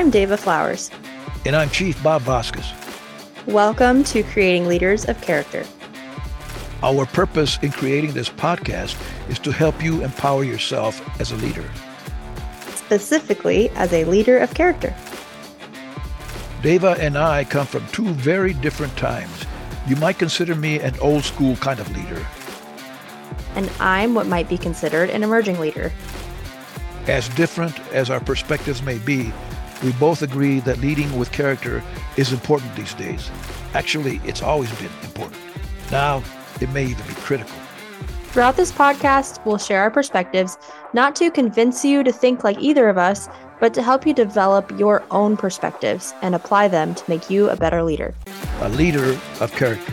I'm 0.00 0.10
Dava 0.10 0.38
Flowers. 0.38 0.90
And 1.44 1.54
I'm 1.54 1.68
Chief 1.68 2.02
Bob 2.02 2.22
Vasquez. 2.22 2.72
Welcome 3.44 4.02
to 4.04 4.22
Creating 4.22 4.66
Leaders 4.66 5.04
of 5.04 5.20
Character. 5.20 5.62
Our 6.82 7.04
purpose 7.04 7.58
in 7.60 7.70
creating 7.70 8.14
this 8.14 8.30
podcast 8.30 8.98
is 9.28 9.38
to 9.40 9.52
help 9.52 9.84
you 9.84 10.02
empower 10.02 10.42
yourself 10.42 11.02
as 11.20 11.32
a 11.32 11.36
leader, 11.36 11.70
specifically 12.70 13.68
as 13.74 13.92
a 13.92 14.04
leader 14.06 14.38
of 14.38 14.54
character. 14.54 14.88
Dava 16.62 16.98
and 16.98 17.18
I 17.18 17.44
come 17.44 17.66
from 17.66 17.86
two 17.88 18.08
very 18.14 18.54
different 18.54 18.96
times. 18.96 19.44
You 19.86 19.96
might 19.96 20.18
consider 20.18 20.54
me 20.54 20.80
an 20.80 20.98
old 21.00 21.24
school 21.24 21.56
kind 21.56 21.78
of 21.78 21.94
leader. 21.94 22.26
And 23.54 23.70
I'm 23.78 24.14
what 24.14 24.26
might 24.26 24.48
be 24.48 24.56
considered 24.56 25.10
an 25.10 25.22
emerging 25.22 25.60
leader. 25.60 25.92
As 27.06 27.28
different 27.28 27.78
as 27.92 28.08
our 28.08 28.20
perspectives 28.20 28.80
may 28.80 28.96
be, 28.96 29.30
we 29.82 29.92
both 29.92 30.22
agree 30.22 30.60
that 30.60 30.78
leading 30.78 31.18
with 31.18 31.32
character 31.32 31.82
is 32.16 32.32
important 32.32 32.74
these 32.76 32.94
days. 32.94 33.30
Actually, 33.74 34.20
it's 34.24 34.42
always 34.42 34.70
been 34.78 34.90
important. 35.02 35.40
Now, 35.90 36.22
it 36.60 36.68
may 36.70 36.84
even 36.84 37.06
be 37.06 37.14
critical. 37.14 37.54
Throughout 38.24 38.56
this 38.56 38.70
podcast, 38.70 39.44
we'll 39.44 39.58
share 39.58 39.82
our 39.82 39.90
perspectives, 39.90 40.56
not 40.92 41.16
to 41.16 41.30
convince 41.30 41.84
you 41.84 42.04
to 42.04 42.12
think 42.12 42.44
like 42.44 42.58
either 42.60 42.88
of 42.88 42.96
us, 42.96 43.28
but 43.58 43.74
to 43.74 43.82
help 43.82 44.06
you 44.06 44.14
develop 44.14 44.70
your 44.78 45.02
own 45.10 45.36
perspectives 45.36 46.14
and 46.22 46.34
apply 46.34 46.68
them 46.68 46.94
to 46.94 47.04
make 47.08 47.28
you 47.28 47.50
a 47.50 47.56
better 47.56 47.82
leader. 47.82 48.14
A 48.60 48.68
leader 48.70 49.18
of 49.40 49.52
character. 49.52 49.92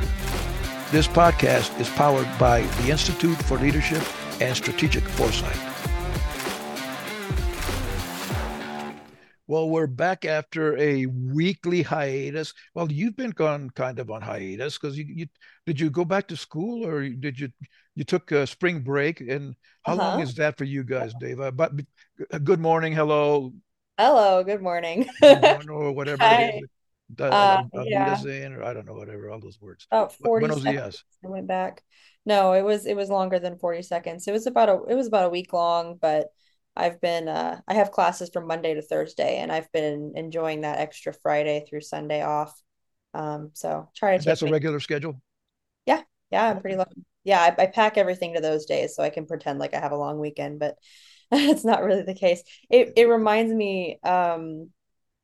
This 0.91 1.07
podcast 1.07 1.77
is 1.79 1.89
powered 1.89 2.29
by 2.39 2.61
the 2.61 2.91
Institute 2.91 3.37
for 3.43 3.57
Leadership 3.57 4.03
and 4.39 4.55
Strategic 4.55 5.03
Foresight. 5.03 5.76
Well, 9.49 9.69
we're 9.69 9.87
back 9.87 10.25
after 10.25 10.77
a 10.77 11.05
weekly 11.05 11.81
hiatus. 11.81 12.53
Well, 12.75 12.91
you've 12.91 13.15
been 13.15 13.31
gone 13.31 13.69
kind 13.69 13.97
of 13.97 14.11
on 14.11 14.21
hiatus 14.21 14.77
because 14.77 14.97
you, 14.97 15.05
you 15.07 15.27
did 15.65 15.79
you 15.79 15.89
go 15.89 16.03
back 16.03 16.27
to 16.27 16.35
school 16.35 16.85
or 16.85 17.07
did 17.07 17.39
you 17.39 17.49
you 17.95 18.03
took 18.03 18.29
a 18.33 18.45
spring 18.45 18.81
break 18.81 19.21
and 19.21 19.55
how 19.83 19.93
uh-huh. 19.93 20.03
long 20.03 20.19
is 20.19 20.35
that 20.35 20.57
for 20.57 20.65
you 20.65 20.83
guys, 20.83 21.13
Dave? 21.17 21.39
Uh, 21.39 21.51
but 21.51 21.71
uh, 22.33 22.39
good 22.39 22.59
morning, 22.59 22.91
hello. 22.91 23.53
Hello, 23.97 24.43
good 24.43 24.61
morning. 24.61 25.07
or 25.23 25.93
whatever 25.93 26.21
it 26.23 26.55
is. 26.55 26.69
Uh, 27.17 27.23
uh, 27.23 27.63
yeah. 27.85 28.21
or 28.49 28.63
I 28.65 28.73
don't 28.73 28.85
know, 28.85 28.95
whatever, 28.95 29.31
all 29.31 29.39
those 29.39 29.61
words. 29.61 29.87
Oh, 29.93 30.09
40 30.09 30.47
Buenos 30.47 30.63
seconds. 30.63 31.05
I 31.23 31.29
went 31.29 31.47
back. 31.47 31.81
No, 32.25 32.51
it 32.51 32.63
was 32.63 32.85
it 32.85 32.97
was 32.97 33.09
longer 33.09 33.39
than 33.39 33.57
40 33.57 33.81
seconds. 33.83 34.27
It 34.27 34.33
was 34.33 34.45
about 34.45 34.67
a 34.67 34.83
it 34.89 34.95
was 34.95 35.07
about 35.07 35.27
a 35.27 35.29
week 35.29 35.53
long, 35.53 35.97
but 36.01 36.27
I've 36.77 37.01
been 37.01 37.27
uh, 37.27 37.59
I 37.67 37.73
have 37.73 37.91
classes 37.91 38.29
from 38.31 38.47
Monday 38.47 38.75
to 38.75 38.81
Thursday, 38.81 39.37
and 39.37 39.51
I've 39.51 39.71
been 39.71 40.13
enjoying 40.15 40.61
that 40.61 40.79
extra 40.79 41.13
Friday 41.13 41.65
through 41.67 41.81
Sunday 41.81 42.21
off. 42.21 42.53
Um, 43.13 43.51
so 43.53 43.89
try 43.95 44.17
to. 44.17 44.23
That's 44.23 44.43
a 44.43 44.51
regular 44.51 44.79
schedule. 44.79 45.19
Yeah, 45.85 46.01
yeah, 46.31 46.47
I'm 46.47 46.61
pretty 46.61 46.77
lucky. 46.77 47.03
Yeah, 47.23 47.41
I, 47.41 47.63
I 47.63 47.65
pack 47.65 47.97
everything 47.97 48.35
to 48.35 48.41
those 48.41 48.65
days 48.65 48.95
so 48.95 49.03
I 49.03 49.09
can 49.09 49.25
pretend 49.25 49.59
like 49.59 49.73
I 49.73 49.79
have 49.79 49.91
a 49.91 49.97
long 49.97 50.19
weekend, 50.19 50.59
but 50.59 50.75
it's 51.31 51.65
not 51.65 51.83
really 51.83 52.03
the 52.03 52.13
case. 52.13 52.43
It 52.69 52.93
it 52.95 53.05
reminds 53.05 53.53
me. 53.53 53.99
Um, 54.03 54.69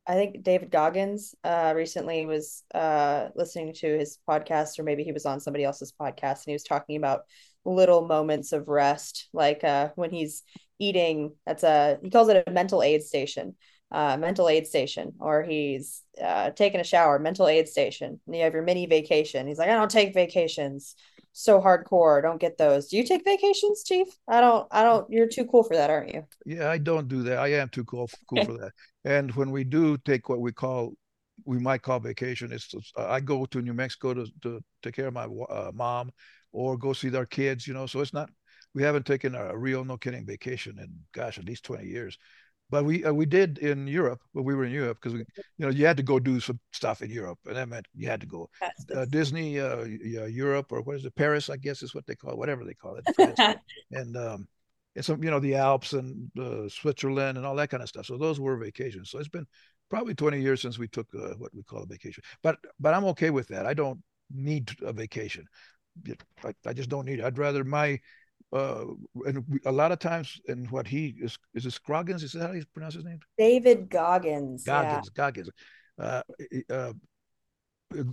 I 0.06 0.16
think 0.16 0.44
David 0.44 0.70
Goggins 0.70 1.34
uh, 1.46 1.72
recently 1.76 2.26
was 2.26 2.64
uh, 2.74 3.30
listening 3.36 3.74
to 3.76 3.98
his 3.98 4.20
podcast, 4.28 4.78
or 4.78 4.84
maybe 4.84 5.04
he 5.04 5.14
was 5.14 5.26
on 5.26 5.40
somebody 5.40 5.64
else's 5.64 5.94
podcast, 5.94 6.40
and 6.40 6.48
he 6.48 6.54
was 6.54 6.64
talking 6.64 6.98
about 6.98 7.22
little 7.64 8.06
moments 8.06 8.52
of 8.52 8.68
rest, 8.68 9.30
like 9.32 9.64
uh, 9.64 9.90
when 9.96 10.12
he's 10.12 10.44
eating. 10.88 11.34
That's 11.46 11.64
a 11.64 12.00
he 12.02 12.10
calls 12.10 12.30
it 12.30 12.44
a 12.48 12.52
mental 12.52 12.82
aid 12.82 13.04
station, 13.04 13.56
uh, 13.92 14.18
mental 14.18 14.50
aid 14.50 14.68
station, 14.68 15.14
or 15.20 15.44
he's 15.44 16.02
uh, 16.22 16.52
taking 16.52 16.80
a 16.80 16.84
shower, 16.84 17.20
mental 17.20 17.48
aid 17.48 17.68
station. 17.68 18.20
And 18.26 18.36
you 18.36 18.44
have 18.44 18.54
your 18.54 18.64
mini 18.64 18.86
vacation. 18.86 19.48
He's 19.48 19.58
like, 19.58 19.70
I 19.70 19.76
don't 19.76 19.92
take 19.92 20.14
vacations. 20.14 20.96
So 21.36 21.60
hardcore. 21.60 22.22
Don't 22.22 22.40
get 22.40 22.60
those. 22.60 22.90
Do 22.90 22.98
you 22.98 23.04
take 23.04 23.26
vacations, 23.26 23.84
Chief? 23.84 24.08
I 24.28 24.40
don't. 24.40 24.68
I 24.72 24.84
don't. 24.84 25.10
You're 25.10 25.28
too 25.28 25.46
cool 25.46 25.64
for 25.64 25.76
that, 25.76 25.90
aren't 25.90 26.14
you? 26.14 26.24
Yeah, 26.46 26.70
I 26.70 26.78
don't 26.78 27.08
do 27.08 27.24
that. 27.24 27.40
I 27.40 27.54
am 27.54 27.70
too 27.70 27.84
cool 27.86 28.08
cool 28.30 28.46
for 28.46 28.54
that. 28.54 28.72
And 29.04 29.34
when 29.34 29.50
we 29.50 29.64
do 29.64 29.98
take 29.98 30.30
what 30.30 30.42
we 30.42 30.52
call 30.52 30.94
we 31.46 31.60
might 31.60 31.82
call 31.82 32.00
vacation. 32.00 32.52
It's 32.52 32.74
I 32.98 33.20
go 33.20 33.46
to 33.46 33.62
New 33.62 33.74
Mexico 33.74 34.14
to 34.14 34.26
to 34.42 34.64
take 34.82 34.96
care 34.96 35.08
of 35.08 35.14
my 35.14 35.26
uh, 35.26 35.72
mom, 35.74 36.12
or 36.52 36.78
go 36.78 36.94
see 36.94 37.10
their 37.10 37.26
kids. 37.26 37.68
You 37.68 37.74
know, 37.74 37.86
so 37.86 38.02
it's 38.02 38.14
not 38.14 38.30
we 38.74 38.84
haven't 38.84 39.06
taken 39.06 39.36
a 39.36 39.56
real 39.58 39.84
no 39.84 39.98
kidding 39.98 40.26
vacation 40.26 40.78
in 40.80 40.90
gosh 41.14 41.38
at 41.38 41.46
least 41.46 41.64
20 41.66 41.86
years. 41.86 42.18
But 42.70 42.86
we 42.86 43.04
uh, 43.04 43.14
we 43.14 43.26
did 43.26 43.60
in 43.60 43.88
Europe 43.88 44.22
when 44.32 44.46
we 44.46 44.56
were 44.56 44.66
in 44.66 44.72
Europe 44.72 44.98
because 45.00 45.14
we 45.14 45.20
you 45.20 45.66
know 45.66 45.70
you 45.70 45.86
had 45.86 45.98
to 45.98 46.04
go 46.04 46.18
do 46.20 46.40
some 46.40 46.60
stuff 46.72 47.02
in 47.02 47.12
Europe 47.12 47.40
and 47.46 47.56
that 47.56 47.70
meant 47.70 47.88
you 47.94 48.08
had 48.08 48.22
to 48.22 48.28
go 48.28 48.50
uh, 48.96 49.06
Disney 49.06 49.60
uh, 49.60 49.84
yeah, 49.84 50.26
Europe 50.26 50.72
or 50.72 50.82
what 50.82 50.96
is 50.96 51.06
it 51.06 51.16
Paris 51.16 51.50
I 51.50 51.58
guess 51.58 51.84
is 51.84 51.94
what 51.94 52.08
they 52.08 52.16
call 52.16 52.32
it 52.32 52.38
whatever 52.38 52.64
they 52.64 52.74
call 52.74 52.98
it 52.98 53.60
and 53.92 54.18
um 54.18 54.48
and 54.96 55.06
some 55.06 55.24
you 55.24 55.30
know 55.30 55.40
the 55.40 55.56
Alps 55.56 55.94
and 55.94 56.32
uh, 56.40 56.68
Switzerland 56.70 57.38
and 57.38 57.46
all 57.46 57.56
that 57.56 57.70
kind 57.70 57.84
of 57.84 57.90
stuff. 57.90 58.06
So 58.06 58.18
those 58.18 58.40
were 58.40 58.58
vacations. 58.58 59.10
So 59.10 59.20
it's 59.20 59.28
been 59.28 59.48
probably 59.90 60.16
20 60.16 60.42
years 60.42 60.62
since 60.62 60.80
we 60.80 60.88
took 60.88 61.08
uh, 61.16 61.34
what 61.38 61.54
we 61.54 61.64
call 61.64 61.84
a 61.84 61.86
vacation. 61.86 62.24
But 62.42 62.58
but 62.80 62.94
I'm 62.94 63.06
okay 63.06 63.30
with 63.30 63.48
that. 63.50 63.66
I 63.66 63.74
don't 63.74 64.02
need 64.34 64.72
a 64.82 64.94
vacation. 64.94 65.46
I, 66.44 66.54
I 66.66 66.74
just 66.74 66.90
don't 66.90 67.06
need 67.06 67.20
it. 67.20 67.26
I'd 67.26 67.38
rather 67.38 67.64
my 67.64 68.00
uh, 68.54 68.86
and 69.26 69.44
we, 69.50 69.60
a 69.66 69.72
lot 69.72 69.92
of 69.92 70.00
times, 70.00 70.40
and 70.48 70.70
what 70.70 70.88
he 70.88 71.16
is 71.20 71.38
is 71.54 71.66
it 71.66 71.72
Scroggins? 71.72 72.24
Is 72.24 72.34
that 72.34 72.48
how 72.48 72.54
you 72.54 72.64
pronounce 72.74 72.94
his 72.94 73.06
name? 73.06 73.20
David 73.38 73.90
Goggins. 73.90 74.64
Goggins. 74.64 75.10
Yeah. 75.12 75.16
Goggins. 75.16 75.50
Uh, 76.00 76.22
uh, 76.70 76.94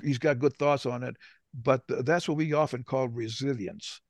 he's 0.03 0.19
got 0.19 0.39
good 0.39 0.57
thoughts 0.57 0.87
on 0.87 1.03
it, 1.03 1.17
but 1.55 1.83
that's 1.87 2.29
what 2.29 2.39
we 2.39 2.53
often 2.53 2.83
call 2.83 3.09
resilience. 3.09 4.01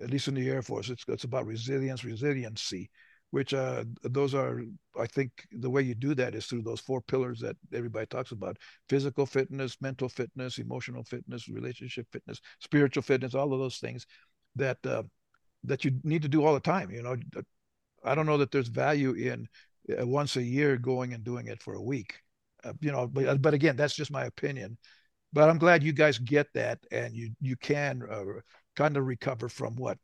At 0.00 0.10
least 0.10 0.28
in 0.28 0.34
the 0.34 0.48
Air 0.48 0.62
Force, 0.62 0.90
it's 0.90 1.04
it's 1.08 1.24
about 1.24 1.46
resilience, 1.46 2.04
resiliency, 2.04 2.90
which 3.30 3.54
uh, 3.54 3.84
those 4.02 4.34
are, 4.34 4.60
I 5.00 5.06
think, 5.06 5.30
the 5.52 5.70
way 5.70 5.82
you 5.82 5.94
do 5.94 6.14
that 6.16 6.34
is 6.34 6.46
through 6.46 6.62
those 6.62 6.80
four 6.80 7.00
pillars 7.00 7.40
that 7.40 7.56
everybody 7.72 8.06
talks 8.06 8.32
about: 8.32 8.58
physical 8.88 9.24
fitness, 9.24 9.76
mental 9.80 10.08
fitness, 10.08 10.58
emotional 10.58 11.04
fitness, 11.04 11.48
relationship 11.48 12.06
fitness, 12.12 12.40
spiritual 12.60 13.02
fitness, 13.02 13.34
all 13.34 13.52
of 13.54 13.60
those 13.60 13.78
things 13.78 14.06
that 14.56 14.78
uh, 14.84 15.02
that 15.64 15.84
you 15.84 15.92
need 16.04 16.22
to 16.22 16.28
do 16.28 16.44
all 16.44 16.54
the 16.54 16.60
time. 16.60 16.90
You 16.90 17.02
know, 17.02 17.16
I 18.04 18.14
don't 18.14 18.26
know 18.26 18.38
that 18.38 18.50
there's 18.50 18.68
value 18.68 19.12
in 19.12 19.48
uh, 19.98 20.06
once 20.06 20.36
a 20.36 20.42
year 20.42 20.76
going 20.76 21.12
and 21.12 21.24
doing 21.24 21.48
it 21.48 21.62
for 21.62 21.74
a 21.74 21.82
week. 21.82 22.14
Uh, 22.64 22.72
you 22.80 22.92
know, 22.92 23.06
but 23.06 23.26
uh, 23.26 23.34
but 23.36 23.54
again, 23.54 23.76
that's 23.76 23.94
just 23.94 24.10
my 24.10 24.24
opinion. 24.24 24.78
But 25.32 25.50
I'm 25.50 25.58
glad 25.58 25.82
you 25.82 25.92
guys 25.92 26.18
get 26.18 26.46
that, 26.54 26.78
and 26.90 27.14
you 27.14 27.30
you 27.40 27.56
can 27.56 28.02
uh, 28.10 28.24
kind 28.74 28.96
of 28.96 29.06
recover 29.06 29.48
from 29.48 29.76
what 29.76 29.98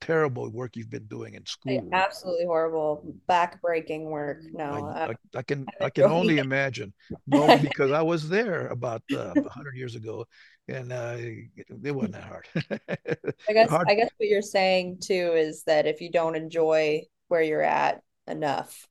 terrible 0.00 0.48
work 0.50 0.76
you've 0.76 0.90
been 0.90 1.06
doing 1.06 1.34
in 1.34 1.44
school. 1.44 1.88
Absolutely 1.92 2.46
horrible, 2.46 3.14
back-breaking 3.26 4.04
work. 4.04 4.42
No, 4.52 4.64
I, 4.64 5.10
I, 5.10 5.14
I 5.36 5.42
can 5.42 5.66
I 5.80 5.90
can 5.90 6.04
only 6.04 6.38
imagine. 6.38 6.92
No, 7.26 7.58
because 7.62 7.90
I 7.90 8.02
was 8.02 8.28
there 8.28 8.68
about 8.68 9.02
uh, 9.12 9.32
100 9.34 9.76
years 9.76 9.94
ago, 9.94 10.26
and 10.68 10.92
uh, 10.92 11.16
it 11.16 11.94
wasn't 11.94 12.14
that 12.14 12.24
hard. 12.24 12.48
I 13.48 13.52
guess 13.52 13.70
hard. 13.70 13.88
I 13.88 13.94
guess 13.94 14.10
what 14.16 14.28
you're 14.28 14.42
saying 14.42 14.98
too 15.00 15.32
is 15.34 15.64
that 15.64 15.86
if 15.86 16.00
you 16.00 16.10
don't 16.10 16.36
enjoy 16.36 17.02
where 17.28 17.42
you're 17.42 17.62
at 17.62 18.02
enough, 18.26 18.86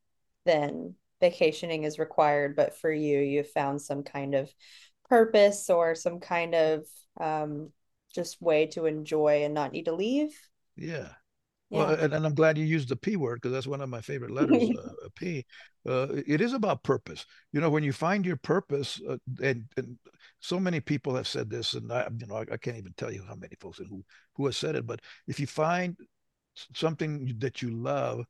then 0.45 0.95
vacationing 1.19 1.83
is 1.83 1.99
required. 1.99 2.55
But 2.55 2.77
for 2.77 2.91
you, 2.91 3.19
you've 3.19 3.51
found 3.51 3.81
some 3.81 4.03
kind 4.03 4.35
of 4.35 4.49
purpose 5.09 5.69
or 5.69 5.95
some 5.95 6.19
kind 6.19 6.55
of 6.55 6.85
um, 7.19 7.71
just 8.13 8.41
way 8.41 8.67
to 8.67 8.85
enjoy 8.85 9.43
and 9.43 9.53
not 9.53 9.71
need 9.71 9.85
to 9.85 9.95
leave. 9.95 10.35
Yeah. 10.75 11.09
Yeah. 11.69 11.79
Well, 11.79 11.89
and, 11.95 12.13
and, 12.13 12.25
I'm 12.25 12.33
glad 12.33 12.57
you 12.57 12.63
used 12.63 12.87
the 12.87 12.95
P 12.95 13.17
word 13.17 13.41
because 13.41 13.51
that's 13.51 13.67
one 13.67 13.81
of 13.81 13.89
my 13.89 13.99
favorite 13.99 14.31
letters, 14.31 14.69
uh, 14.79 15.09
P. 15.15 15.45
Uh, 15.85 16.07
it 16.25 16.39
is 16.39 16.53
about 16.53 16.83
purpose. 16.83 17.25
You 17.51 17.59
know, 17.59 17.69
when 17.69 17.83
you 17.83 17.91
find 17.91 18.25
your 18.25 18.37
purpose, 18.37 19.01
uh, 19.07 19.17
and, 19.43 19.65
and 19.75 19.97
so 20.39 20.61
many 20.61 20.79
people 20.79 21.13
have 21.15 21.27
said 21.27 21.49
this, 21.49 21.73
and 21.73 21.91
I, 21.91 22.07
you 22.17 22.25
know, 22.27 22.37
I, 22.37 22.45
I, 22.53 22.57
can't 22.57 22.77
even 22.77 22.93
tell 22.95 23.11
you 23.11 23.21
how 23.27 23.35
many 23.35 23.55
folks 23.59 23.79
and 23.79 23.87
who 23.89 24.03
who 24.35 24.45
has 24.45 24.55
said 24.55 24.75
it. 24.75 24.87
But 24.87 25.01
if 25.27 25.41
you 25.41 25.47
find 25.47 25.97
something 26.73 27.35
that 27.39 27.61
you 27.61 27.71
love 27.71 28.23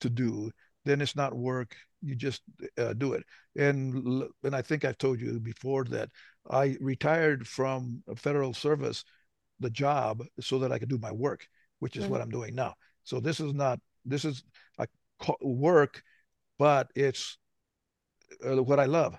to 0.00 0.10
do, 0.10 0.50
then 0.84 1.00
it's 1.00 1.14
not 1.14 1.36
work. 1.36 1.76
You 2.02 2.16
just 2.16 2.42
uh, 2.76 2.94
do 2.94 3.12
it. 3.12 3.22
And 3.56 4.24
and 4.42 4.56
I 4.56 4.62
think 4.62 4.84
I've 4.84 4.98
told 4.98 5.20
you 5.20 5.38
before 5.38 5.84
that 5.84 6.08
I 6.50 6.76
retired 6.80 7.46
from 7.46 8.02
federal 8.16 8.52
service, 8.52 9.04
the 9.60 9.70
job, 9.70 10.24
so 10.40 10.58
that 10.58 10.72
I 10.72 10.80
could 10.80 10.88
do 10.88 10.98
my 10.98 11.12
work 11.12 11.46
which 11.84 11.96
is 11.96 12.04
mm-hmm. 12.04 12.12
what 12.12 12.22
I'm 12.22 12.30
doing 12.30 12.54
now. 12.54 12.72
So 13.02 13.20
this 13.20 13.40
is 13.40 13.52
not 13.52 13.78
this 14.06 14.24
is 14.24 14.42
I 14.78 14.86
work, 15.42 16.02
but 16.58 16.88
it's 16.96 17.36
uh, 18.42 18.62
what 18.62 18.80
I 18.80 18.86
love. 18.86 19.18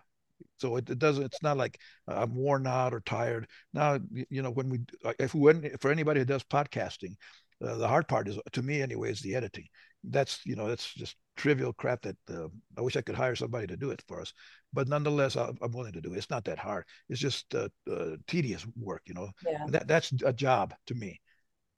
So 0.57 0.77
it, 0.77 0.89
it, 0.89 0.97
doesn't. 0.97 1.25
It's 1.25 1.44
not 1.44 1.57
like 1.57 1.79
I'm 2.07 2.33
worn 2.33 2.65
out 2.65 2.95
or 2.95 3.01
tired. 3.01 3.45
Now 3.71 4.00
you 4.31 4.41
know 4.41 4.50
when 4.50 4.69
we 4.69 4.79
if 5.19 5.35
we 5.35 5.69
for 5.79 5.91
anybody 5.91 6.21
who 6.21 6.25
does 6.25 6.44
podcasting, 6.44 7.17
uh, 7.63 7.75
the 7.75 7.88
hard 7.88 8.07
part 8.07 8.27
is 8.27 8.39
to 8.53 8.63
me 8.63 8.81
anyway 8.81 9.12
is 9.12 9.21
the 9.21 9.35
editing. 9.35 9.67
that's 10.06 10.39
you 10.44 10.56
know 10.56 10.67
that's 10.67 10.91
just 10.91 11.15
trivial 11.38 11.73
crap 11.73 12.01
that 12.01 12.17
uh, 12.31 12.47
I 12.79 12.81
wish 12.81 12.95
I 12.95 13.01
could 13.01 13.15
hire 13.15 13.35
somebody 13.35 13.67
to 13.67 13.77
do 13.77 13.91
it 13.91 14.01
for 14.07 14.21
us. 14.21 14.33
But 14.73 14.88
nonetheless, 14.88 15.38
I, 15.38 15.50
am 15.50 15.71
willing 15.71 15.94
to 15.94 16.01
do 16.01 16.13
it. 16.13 16.17
It's 16.17 16.31
not 16.31 16.45
that 16.45 16.57
hard. 16.57 16.85
It's 17.09 17.21
just 17.21 17.53
uh, 17.53 17.69
uh, 17.91 18.15
tedious 18.25 18.65
work, 18.75 19.03
you 19.06 19.13
know. 19.13 19.29
Yeah. 19.45 19.65
That 19.67 19.88
that's 19.88 20.12
a 20.25 20.33
job 20.33 20.73
to 20.88 20.95
me. 20.95 21.21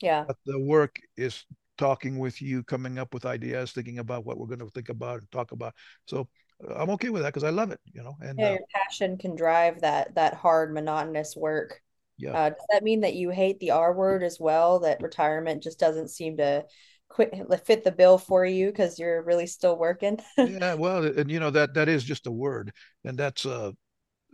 Yeah. 0.02 0.26
But 0.28 0.38
the 0.46 0.60
work 0.60 1.00
is 1.16 1.46
talking 1.78 2.20
with 2.20 2.42
you, 2.42 2.64
coming 2.64 2.98
up 2.98 3.14
with 3.14 3.26
ideas, 3.26 3.72
thinking 3.72 4.00
about 4.00 4.26
what 4.26 4.38
we're 4.38 4.48
going 4.48 4.60
to 4.60 4.70
think 4.70 4.90
about 4.90 5.20
and 5.20 5.32
talk 5.32 5.52
about. 5.52 5.74
So 6.06 6.28
uh, 6.68 6.74
I'm 6.76 6.90
okay 6.92 7.10
with 7.10 7.22
that 7.22 7.30
because 7.30 7.44
I 7.44 7.50
love 7.50 7.72
it, 7.72 7.80
you 7.94 8.04
know. 8.04 8.16
And 8.22 8.38
yeah, 8.40 8.48
uh, 8.48 8.52
your 8.52 8.66
passion 8.74 9.18
can 9.18 9.36
drive 9.36 9.82
that 9.82 10.16
that 10.16 10.34
hard, 10.34 10.74
monotonous 10.74 11.36
work. 11.36 11.82
Yeah. 12.18 12.32
Uh, 12.32 12.50
does 12.50 12.66
that 12.72 12.84
mean 12.84 13.02
that 13.02 13.14
you 13.14 13.30
hate 13.30 13.60
the 13.60 13.72
R 13.72 13.94
word 13.94 14.24
as 14.24 14.40
well? 14.40 14.80
That 14.80 15.02
retirement 15.02 15.64
just 15.64 15.80
doesn't 15.80 16.10
seem 16.10 16.38
to 16.38 16.66
quit 17.10 17.34
fit 17.66 17.84
the 17.84 17.92
bill 17.92 18.18
for 18.18 18.46
you 18.46 18.68
because 18.68 19.00
you're 19.00 19.24
really 19.24 19.48
still 19.48 19.78
working. 19.78 20.20
yeah, 20.38 20.74
well, 20.74 21.06
and 21.06 21.30
you 21.30 21.40
know 21.40 21.52
that 21.52 21.74
that 21.76 21.90
is 21.90 22.04
just 22.04 22.28
a 22.28 22.32
word, 22.32 22.72
and 23.04 23.18
that's 23.18 23.46
uh 23.46 23.72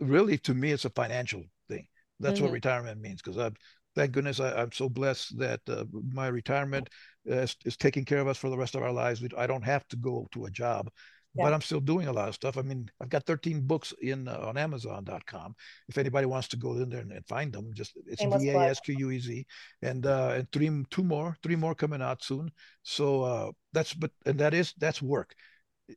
really 0.00 0.38
to 0.38 0.54
me 0.54 0.72
it's 0.72 0.86
a 0.86 0.90
financial 0.90 1.44
thing. 1.68 1.86
That's 2.20 2.36
mm-hmm. 2.36 2.44
what 2.44 2.52
retirement 2.52 3.00
means 3.00 3.20
because 3.20 3.38
I've 3.38 3.56
thank 3.94 4.12
goodness 4.12 4.40
I, 4.40 4.62
am 4.62 4.72
so 4.72 4.88
blessed 4.88 5.38
that 5.38 5.60
uh, 5.68 5.84
my 6.12 6.28
retirement 6.28 6.88
is, 7.24 7.56
is, 7.64 7.76
taking 7.76 8.04
care 8.04 8.20
of 8.20 8.28
us 8.28 8.38
for 8.38 8.50
the 8.50 8.56
rest 8.56 8.74
of 8.74 8.82
our 8.82 8.92
lives. 8.92 9.22
I 9.36 9.46
don't 9.46 9.64
have 9.64 9.86
to 9.88 9.96
go 9.96 10.26
to 10.32 10.46
a 10.46 10.50
job 10.50 10.90
yeah. 11.34 11.44
but 11.44 11.52
I'm 11.52 11.60
still 11.60 11.80
doing 11.80 12.06
a 12.06 12.12
lot 12.12 12.28
of 12.28 12.34
stuff. 12.34 12.56
I 12.56 12.62
mean, 12.62 12.88
I've 13.00 13.08
got 13.08 13.26
13 13.26 13.62
books 13.62 13.92
in 14.00 14.28
uh, 14.28 14.38
on 14.42 14.56
Amazon.com. 14.56 15.54
If 15.88 15.98
anybody 15.98 16.26
wants 16.26 16.48
to 16.48 16.56
go 16.56 16.72
in 16.74 16.88
there 16.88 17.00
and, 17.00 17.12
and 17.12 17.26
find 17.26 17.52
them, 17.52 17.70
just 17.74 17.92
it's 18.06 18.22
D 18.22 18.50
A 18.50 18.58
S 18.58 18.80
Q 18.80 18.96
U 18.98 19.10
E 19.10 19.18
Z, 19.18 19.46
and 19.82 20.06
uh, 20.06 20.34
and 20.36 20.52
three 20.52 20.70
two 20.90 21.04
more, 21.04 21.36
three 21.42 21.56
more 21.56 21.74
coming 21.74 22.02
out 22.02 22.22
soon. 22.22 22.50
So 22.82 23.22
uh, 23.22 23.50
that's 23.72 23.94
but 23.94 24.12
and 24.26 24.38
that 24.38 24.54
is 24.54 24.74
that's 24.78 25.02
work. 25.02 25.34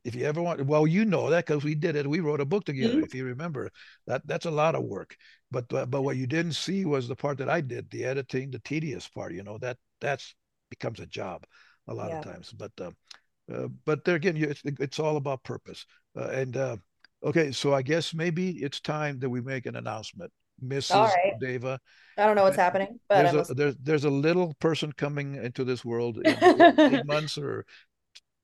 If 0.04 0.14
you 0.14 0.26
ever 0.26 0.42
want, 0.42 0.66
well, 0.66 0.86
you 0.86 1.04
know 1.04 1.30
that 1.30 1.46
because 1.46 1.64
we 1.64 1.74
did 1.74 1.96
it. 1.96 2.08
We 2.08 2.20
wrote 2.20 2.42
a 2.42 2.44
book 2.44 2.64
together. 2.64 2.94
Mm-hmm. 2.94 3.04
If 3.04 3.14
you 3.14 3.24
remember, 3.24 3.70
that 4.06 4.26
that's 4.26 4.46
a 4.46 4.50
lot 4.50 4.74
of 4.74 4.84
work. 4.84 5.16
But 5.50 5.72
uh, 5.72 5.86
but 5.86 6.02
what 6.02 6.16
you 6.16 6.26
didn't 6.26 6.52
see 6.52 6.84
was 6.84 7.08
the 7.08 7.16
part 7.16 7.38
that 7.38 7.48
I 7.48 7.62
did, 7.62 7.90
the 7.90 8.04
editing, 8.04 8.50
the 8.50 8.58
tedious 8.58 9.08
part. 9.08 9.32
You 9.32 9.42
know 9.42 9.56
that 9.58 9.78
that's 10.00 10.34
becomes 10.70 11.00
a 11.00 11.06
job 11.06 11.46
a 11.86 11.94
lot 11.94 12.10
yeah. 12.10 12.18
of 12.18 12.24
times. 12.24 12.52
But 12.52 12.72
uh, 12.80 12.90
uh, 13.52 13.68
but 13.84 14.04
there 14.04 14.16
again, 14.16 14.36
it's, 14.36 14.62
it's 14.64 14.98
all 14.98 15.16
about 15.16 15.42
purpose. 15.42 15.86
Uh, 16.16 16.28
and 16.28 16.56
uh, 16.56 16.76
okay, 17.24 17.52
so 17.52 17.74
I 17.74 17.82
guess 17.82 18.14
maybe 18.14 18.50
it's 18.50 18.80
time 18.80 19.18
that 19.20 19.30
we 19.30 19.40
make 19.40 19.66
an 19.66 19.76
announcement, 19.76 20.30
Mrs. 20.62 20.90
Right. 20.90 21.34
Dava. 21.40 21.78
I 22.16 22.26
don't 22.26 22.36
know 22.36 22.42
what's 22.42 22.56
happening, 22.56 22.98
but 23.08 23.32
there's 23.32 23.50
a 23.50 23.54
there's 23.54 23.76
there's 23.82 24.04
a 24.04 24.10
little 24.10 24.54
person 24.60 24.92
coming 24.92 25.36
into 25.36 25.64
this 25.64 25.84
world 25.84 26.18
in 26.18 26.36
eight 26.80 27.06
months 27.06 27.38
or 27.38 27.64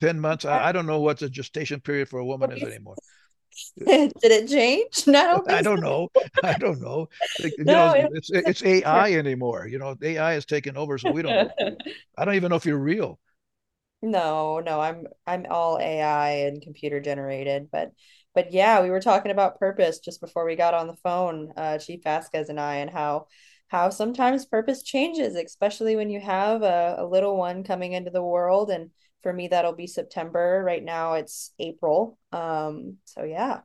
ten 0.00 0.20
months. 0.20 0.44
I, 0.44 0.69
I, 0.69 0.73
don't 0.73 0.87
know 0.87 1.00
what 1.00 1.19
the 1.19 1.29
gestation 1.29 1.81
period 1.81 2.08
for 2.08 2.19
a 2.19 2.25
woman 2.25 2.52
is 2.52 2.62
anymore. 2.62 2.96
Did 3.79 4.12
it 4.23 4.49
change? 4.49 5.06
No, 5.06 5.44
I 5.49 5.62
don't 5.62 5.81
know. 5.81 6.08
I 6.43 6.55
don't 6.55 6.81
know. 6.81 7.08
You 7.41 7.52
no, 7.61 7.93
know, 7.93 8.08
it's 8.12 8.31
it's 8.31 8.64
AI 8.64 9.12
anymore. 9.12 9.67
You 9.67 9.79
know, 9.79 9.96
AI 10.02 10.32
has 10.32 10.44
taken 10.44 10.76
over, 10.76 10.99
so 10.99 11.12
we 11.12 11.23
don't. 11.23 11.50
I 12.19 12.25
don't 12.25 12.35
even 12.35 12.50
know 12.50 12.56
if 12.56 12.67
you're 12.67 12.79
real. 12.79 13.19
No, 14.02 14.61
no, 14.61 14.81
I'm 14.81 15.06
I'm 15.26 15.46
all 15.49 15.79
AI 15.79 16.31
and 16.47 16.61
computer 16.61 17.00
generated, 17.00 17.69
but 17.70 17.93
but 18.35 18.52
yeah, 18.52 18.82
we 18.82 18.90
were 18.90 19.00
talking 19.00 19.31
about 19.31 19.61
purpose 19.61 20.00
just 20.00 20.20
before 20.20 20.44
we 20.44 20.56
got 20.56 20.75
on 20.75 20.88
the 20.88 20.97
phone, 20.97 21.52
uh, 21.56 21.79
Chief 21.79 22.02
Vasquez 22.02 22.49
and 22.49 22.61
I, 22.61 22.76
and 22.76 22.90
how 22.90 23.29
how 23.69 23.90
sometimes 23.90 24.47
purpose 24.47 24.82
changes, 24.82 25.37
especially 25.37 25.97
when 25.97 26.11
you 26.11 26.20
have 26.20 26.62
a, 26.62 26.97
a 26.99 27.06
little 27.06 27.37
one 27.37 27.64
coming 27.64 27.93
into 27.93 28.11
the 28.11 28.23
world. 28.23 28.70
And 28.70 28.90
for 29.25 29.32
me, 29.32 29.49
that'll 29.49 29.75
be 29.75 29.88
September. 29.88 30.62
Right 30.65 30.85
now, 30.85 31.15
it's 31.15 31.53
April. 31.59 32.19
Um, 32.31 32.99
so 33.06 33.25
yeah. 33.25 33.61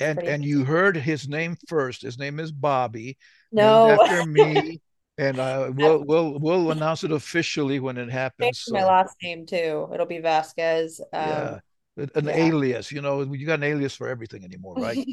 And 0.00 0.22
and 0.22 0.44
you 0.44 0.64
heard 0.64 0.96
his 0.96 1.28
name 1.28 1.56
first. 1.68 2.02
His 2.02 2.18
name 2.18 2.40
is 2.40 2.50
Bobby. 2.50 3.18
No, 3.52 4.00
after 4.00 4.24
me. 4.30 4.80
and 5.18 5.38
uh, 5.38 5.72
we'll 5.74 6.04
we'll 6.04 6.38
we'll 6.38 6.70
announce 6.70 7.04
it 7.04 7.10
officially 7.12 7.80
when 7.80 7.98
it 7.98 8.10
happens. 8.10 8.60
So. 8.60 8.74
My 8.74 8.84
last 8.84 9.16
name 9.22 9.44
too. 9.44 9.88
It'll 9.92 10.06
be 10.06 10.20
Vasquez. 10.20 11.00
Um, 11.12 11.28
yeah, 11.28 11.58
an 11.96 12.24
yeah. 12.24 12.36
alias. 12.36 12.90
You 12.90 13.00
know, 13.00 13.22
you 13.22 13.46
got 13.46 13.60
an 13.60 13.64
alias 13.64 13.94
for 13.94 14.08
everything 14.08 14.44
anymore, 14.44 14.74
right? 14.76 14.96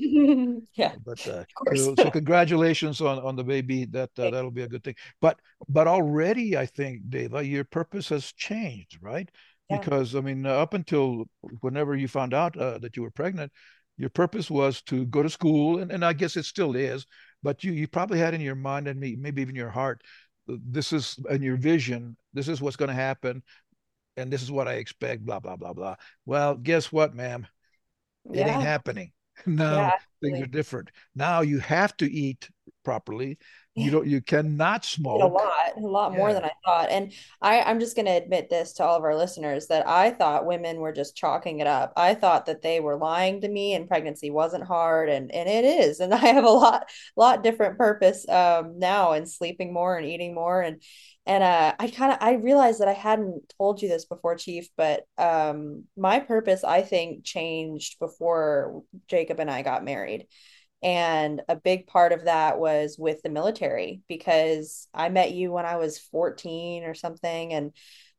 yeah. 0.73 0.93
But 1.05 1.27
uh, 1.27 1.43
so, 1.75 1.95
so, 1.95 2.11
congratulations 2.11 3.01
on 3.01 3.19
on 3.19 3.35
the 3.35 3.43
baby. 3.43 3.85
That 3.85 4.09
uh, 4.17 4.29
that'll 4.31 4.51
be 4.51 4.63
a 4.63 4.69
good 4.69 4.83
thing. 4.83 4.95
But 5.21 5.39
but 5.69 5.87
already, 5.87 6.57
I 6.57 6.65
think, 6.65 7.03
Dava, 7.09 7.35
uh, 7.35 7.39
your 7.39 7.63
purpose 7.63 8.09
has 8.09 8.31
changed, 8.33 8.97
right? 9.01 9.29
Yeah. 9.69 9.77
Because 9.77 10.15
I 10.15 10.21
mean, 10.21 10.45
uh, 10.45 10.51
up 10.51 10.73
until 10.73 11.25
whenever 11.61 11.95
you 11.95 12.07
found 12.07 12.33
out 12.33 12.57
uh, 12.57 12.77
that 12.79 12.95
you 12.95 13.03
were 13.03 13.11
pregnant, 13.11 13.51
your 13.97 14.09
purpose 14.09 14.49
was 14.49 14.81
to 14.83 15.05
go 15.05 15.23
to 15.23 15.29
school, 15.29 15.79
and, 15.79 15.91
and 15.91 16.03
I 16.03 16.13
guess 16.13 16.35
it 16.35 16.45
still 16.45 16.75
is 16.75 17.05
but 17.43 17.63
you 17.63 17.71
you 17.71 17.87
probably 17.87 18.19
had 18.19 18.33
in 18.33 18.41
your 18.41 18.55
mind 18.55 18.87
and 18.87 18.99
maybe 18.99 19.41
even 19.41 19.55
your 19.55 19.69
heart 19.69 20.01
this 20.47 20.91
is 20.91 21.17
in 21.29 21.41
your 21.41 21.55
vision 21.55 22.15
this 22.33 22.47
is 22.47 22.61
what's 22.61 22.75
going 22.75 22.89
to 22.89 22.95
happen 22.95 23.41
and 24.21 24.31
this 24.31 24.41
is 24.41 24.51
what 24.51 24.67
i 24.67 24.73
expect 24.73 25.25
blah 25.25 25.39
blah 25.39 25.55
blah 25.55 25.73
blah. 25.73 25.95
Well 26.25 26.55
guess 26.55 26.91
what 26.91 27.13
ma'am? 27.13 27.47
Yeah. 28.29 28.47
it 28.47 28.51
ain't 28.51 28.63
happening. 28.63 29.11
Now 29.47 29.75
yeah, 29.75 29.91
things 30.21 30.39
are 30.39 30.45
different. 30.45 30.91
Now 31.15 31.41
you 31.41 31.57
have 31.59 31.97
to 31.97 32.11
eat 32.11 32.47
properly 32.83 33.39
you 33.75 33.89
don't 33.89 34.07
you 34.07 34.21
cannot 34.21 34.83
smoke 34.85 35.21
a 35.21 35.25
lot 35.25 35.77
a 35.77 35.79
lot 35.79 36.11
yeah. 36.11 36.17
more 36.17 36.33
than 36.33 36.43
i 36.43 36.51
thought. 36.65 36.89
And 36.89 37.13
i 37.41 37.61
i'm 37.61 37.79
just 37.79 37.95
going 37.95 38.05
to 38.05 38.11
admit 38.11 38.49
this 38.49 38.73
to 38.73 38.83
all 38.83 38.97
of 38.97 39.03
our 39.03 39.15
listeners 39.15 39.67
that 39.67 39.87
i 39.87 40.09
thought 40.09 40.45
women 40.45 40.77
were 40.77 40.91
just 40.91 41.15
chalking 41.15 41.59
it 41.59 41.67
up. 41.67 41.93
I 41.95 42.13
thought 42.13 42.45
that 42.47 42.61
they 42.61 42.79
were 42.79 42.97
lying 42.97 43.41
to 43.41 43.49
me 43.49 43.73
and 43.73 43.87
pregnancy 43.87 44.29
wasn't 44.29 44.65
hard 44.65 45.09
and 45.09 45.31
and 45.33 45.47
it 45.47 45.65
is. 45.65 45.99
And 45.99 46.13
i 46.13 46.17
have 46.17 46.43
a 46.43 46.49
lot 46.49 46.89
lot 47.15 47.43
different 47.43 47.77
purpose 47.77 48.27
um 48.27 48.77
now 48.79 49.13
and 49.13 49.29
sleeping 49.29 49.73
more 49.73 49.97
and 49.97 50.05
eating 50.05 50.33
more. 50.33 50.61
And 50.61 50.81
and 51.25 51.43
uh 51.43 51.73
i 51.79 51.87
kind 51.87 52.11
of 52.11 52.17
i 52.19 52.33
realized 52.33 52.81
that 52.81 52.87
i 52.87 52.93
hadn't 52.93 53.53
told 53.57 53.81
you 53.81 53.87
this 53.87 54.05
before 54.05 54.35
chief 54.35 54.69
but 54.75 55.03
um 55.19 55.83
my 55.95 56.19
purpose 56.19 56.63
i 56.63 56.81
think 56.81 57.23
changed 57.23 57.99
before 57.99 58.81
jacob 59.07 59.39
and 59.39 59.49
i 59.51 59.61
got 59.61 59.85
married 59.85 60.25
and 60.83 61.41
a 61.47 61.55
big 61.55 61.87
part 61.87 62.11
of 62.11 62.25
that 62.25 62.59
was 62.59 62.97
with 62.97 63.21
the 63.21 63.29
military 63.29 64.01
because 64.07 64.87
I 64.93 65.09
met 65.09 65.31
you 65.31 65.51
when 65.51 65.65
I 65.65 65.77
was 65.77 65.99
14 65.99 66.83
or 66.83 66.93
something. 66.93 67.53
And 67.53 67.73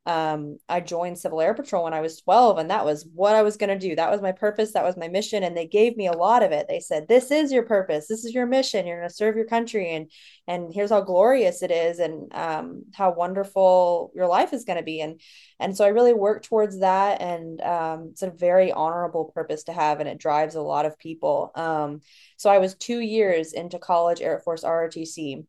um, 0.04 0.58
I 0.68 0.80
joined 0.80 1.18
Civil 1.18 1.40
Air 1.40 1.54
Patrol 1.54 1.84
when 1.84 1.94
I 1.94 2.00
was 2.00 2.20
12, 2.20 2.58
and 2.58 2.70
that 2.70 2.84
was 2.84 3.06
what 3.14 3.36
I 3.36 3.42
was 3.42 3.56
going 3.56 3.68
to 3.70 3.88
do. 3.88 3.94
That 3.94 4.10
was 4.10 4.20
my 4.20 4.32
purpose. 4.32 4.72
That 4.72 4.84
was 4.84 4.96
my 4.96 5.06
mission. 5.06 5.44
And 5.44 5.56
they 5.56 5.66
gave 5.66 5.96
me 5.96 6.08
a 6.08 6.16
lot 6.16 6.42
of 6.42 6.50
it. 6.50 6.66
They 6.68 6.80
said, 6.80 7.06
This 7.06 7.30
is 7.30 7.52
your 7.52 7.62
purpose. 7.62 8.08
This 8.08 8.24
is 8.24 8.34
your 8.34 8.46
mission. 8.46 8.84
You're 8.84 8.98
going 8.98 9.08
to 9.08 9.14
serve 9.14 9.36
your 9.36 9.46
country. 9.46 9.94
And, 9.94 10.10
and 10.48 10.74
here's 10.74 10.90
how 10.90 11.02
glorious 11.02 11.62
it 11.62 11.70
is 11.70 12.00
and 12.00 12.34
um, 12.34 12.82
how 12.94 13.12
wonderful 13.12 14.10
your 14.14 14.26
life 14.26 14.52
is 14.52 14.64
going 14.64 14.78
to 14.78 14.84
be. 14.84 15.00
And, 15.00 15.20
and 15.60 15.76
so 15.76 15.84
I 15.84 15.88
really 15.88 16.14
work 16.14 16.42
towards 16.42 16.80
that. 16.80 17.20
And 17.20 17.60
um, 17.60 18.08
it's 18.10 18.22
a 18.22 18.30
very 18.30 18.72
honorable 18.72 19.26
purpose 19.26 19.64
to 19.64 19.72
have, 19.72 20.00
and 20.00 20.08
it 20.08 20.18
drives 20.18 20.56
a 20.56 20.62
lot 20.62 20.84
of 20.84 20.98
people. 20.98 21.52
Um, 21.54 22.00
so 22.38 22.50
I 22.50 22.58
was 22.58 22.74
two 22.74 22.98
years 22.98 23.52
into 23.52 23.78
college, 23.78 24.20
Air 24.20 24.40
Force 24.40 24.64
ROTC 24.64 25.44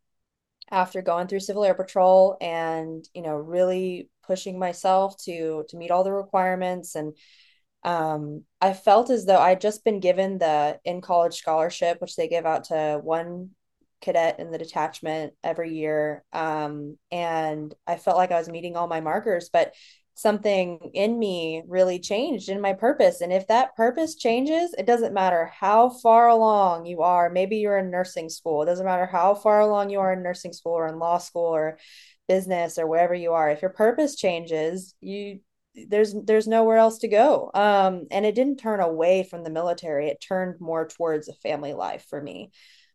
after 0.72 1.02
going 1.02 1.28
through 1.28 1.40
civil 1.40 1.64
air 1.64 1.74
patrol 1.74 2.38
and 2.42 3.08
you 3.14 3.22
know 3.22 3.36
really 3.36 4.10
pushing 4.24 4.58
myself 4.58 5.18
to 5.24 5.66
to 5.70 5.78
meet 5.78 5.92
all 5.92 6.04
the 6.04 6.14
requirements 6.14 6.96
and 6.96 7.16
um, 7.84 8.44
I 8.62 8.74
felt 8.74 9.10
as 9.10 9.26
though 9.26 9.40
I'd 9.40 9.62
just 9.62 9.84
been 9.84 10.00
given 10.00 10.38
the 10.38 10.80
in 10.86 11.02
college 11.02 11.36
scholarship, 11.36 12.00
which 12.00 12.16
they 12.16 12.28
give 12.28 12.46
out 12.46 12.66
to 12.66 13.00
one 13.04 13.52
cadet 14.02 14.40
in 14.40 14.52
the 14.52 14.58
detachment 14.58 15.34
every 15.44 15.74
year. 15.74 16.24
Um, 16.34 16.98
and 17.12 17.74
I 17.88 17.98
felt 17.98 18.18
like 18.18 18.32
I 18.32 18.38
was 18.38 18.50
meeting 18.50 18.76
all 18.76 18.88
my 18.88 19.02
markers, 19.02 19.50
but 19.52 19.74
something 20.16 20.92
in 20.94 21.18
me 21.18 21.64
really 21.68 22.00
changed 22.00 22.48
in 22.50 22.62
my 22.62 22.74
purpose. 22.74 23.22
And 23.22 23.34
if 23.34 23.48
that 23.48 23.76
purpose 23.76 24.16
changes, 24.16 24.76
it 24.78 24.86
doesn't 24.86 25.14
matter 25.14 25.52
how 25.52 25.90
far 25.90 26.28
along 26.28 26.86
you 26.86 27.02
are. 27.02 27.30
Maybe 27.30 27.58
you're 27.58 27.80
in 27.80 27.90
nursing 27.90 28.30
school. 28.30 28.62
It 28.62 28.68
doesn't 28.68 28.86
matter 28.86 29.08
how 29.08 29.34
far 29.34 29.62
along 29.62 29.90
you 29.90 30.00
are 30.00 30.14
in 30.14 30.22
nursing 30.22 30.54
school 30.54 30.74
or 30.74 30.88
in 30.88 31.00
law 31.00 31.18
school 31.18 31.56
or 31.56 31.80
business 32.28 32.78
or 32.78 32.88
wherever 32.88 33.14
you 33.14 33.34
are 33.34 33.50
if 33.50 33.62
your 33.62 33.72
purpose 33.72 34.16
changes 34.16 34.96
you 35.02 35.40
there's 35.76 36.14
there's 36.26 36.48
nowhere 36.48 36.78
else 36.78 37.00
to 37.00 37.08
go. 37.08 37.50
Um 37.54 38.08
and 38.12 38.26
it 38.26 38.36
didn't 38.36 38.58
turn 38.58 38.80
away 38.80 39.24
from 39.24 39.44
the 39.44 39.50
military. 39.50 40.08
It 40.08 40.22
turned 40.22 40.60
more 40.60 40.88
towards 40.88 41.28
a 41.28 41.34
family 41.34 41.74
life 41.74 42.06
for 42.10 42.22
me. 42.22 42.52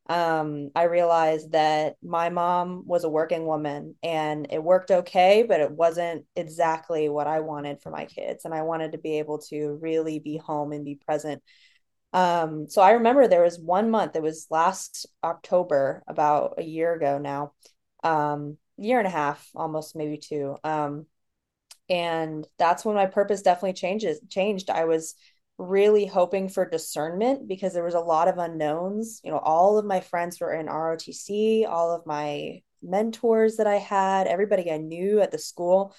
Um 0.09 0.71
i 0.75 0.85
realized 0.85 1.53
that 1.53 1.97
my 2.03 2.31
mom 2.31 2.85
was 2.87 3.05
a 3.05 3.11
working 3.11 3.47
woman 3.47 3.97
and 4.03 4.47
it 4.51 4.63
worked 4.63 4.91
okay 4.91 5.45
but 5.47 5.61
it 5.61 5.71
wasn't 5.71 6.25
exactly 6.35 7.09
what 7.09 7.27
i 7.27 7.41
wanted 7.41 7.83
for 7.83 7.91
my 7.91 8.05
kids. 8.07 8.45
And 8.45 8.55
i 8.55 8.63
wanted 8.63 8.93
to 8.93 8.99
be 8.99 9.19
able 9.19 9.39
to 9.51 9.79
really 9.83 10.19
be 10.19 10.37
home 10.39 10.73
and 10.73 10.85
be 10.85 10.95
present. 10.95 11.43
Um 12.13 12.69
so 12.69 12.81
i 12.81 12.93
remember 12.93 13.27
there 13.27 13.43
was 13.43 13.59
one 13.59 13.91
month 13.91 14.17
it 14.17 14.23
was 14.23 14.47
last 14.51 15.07
october 15.23 16.03
about 16.07 16.55
a 16.59 16.63
year 16.63 16.95
ago 16.95 17.19
now 17.19 17.53
um 18.05 18.57
year 18.79 18.99
and 18.99 19.07
a 19.07 19.11
half, 19.11 19.49
almost 19.55 19.97
maybe 19.97 20.19
two. 20.19 20.57
Um, 20.65 21.07
And 21.91 22.47
that's 22.59 22.85
when 22.85 22.95
my 22.97 23.07
purpose 23.07 23.43
definitely 23.43 23.75
changes 23.75 24.21
changed. 24.29 24.71
I 24.71 24.85
was 24.85 25.15
really 25.59 26.07
hoping 26.07 26.49
for 26.49 26.69
discernment 26.69 27.49
because 27.49 27.73
there 27.73 27.85
was 27.85 27.95
a 27.95 28.01
lot 28.01 28.29
of 28.29 28.39
unknowns. 28.39 29.21
You 29.25 29.31
know, 29.33 29.39
all 29.39 29.79
of 29.79 29.85
my 29.85 30.01
friends 30.01 30.41
were 30.41 30.53
in 30.53 30.69
ROTC, 30.69 31.67
all 31.67 31.93
of 31.93 32.07
my 32.07 32.63
mentors 32.83 33.57
that 33.57 33.67
I 33.67 33.77
had, 33.77 34.27
everybody 34.27 34.71
I 34.71 34.79
knew 34.79 35.21
at 35.21 35.33
the 35.33 35.39
school. 35.39 35.95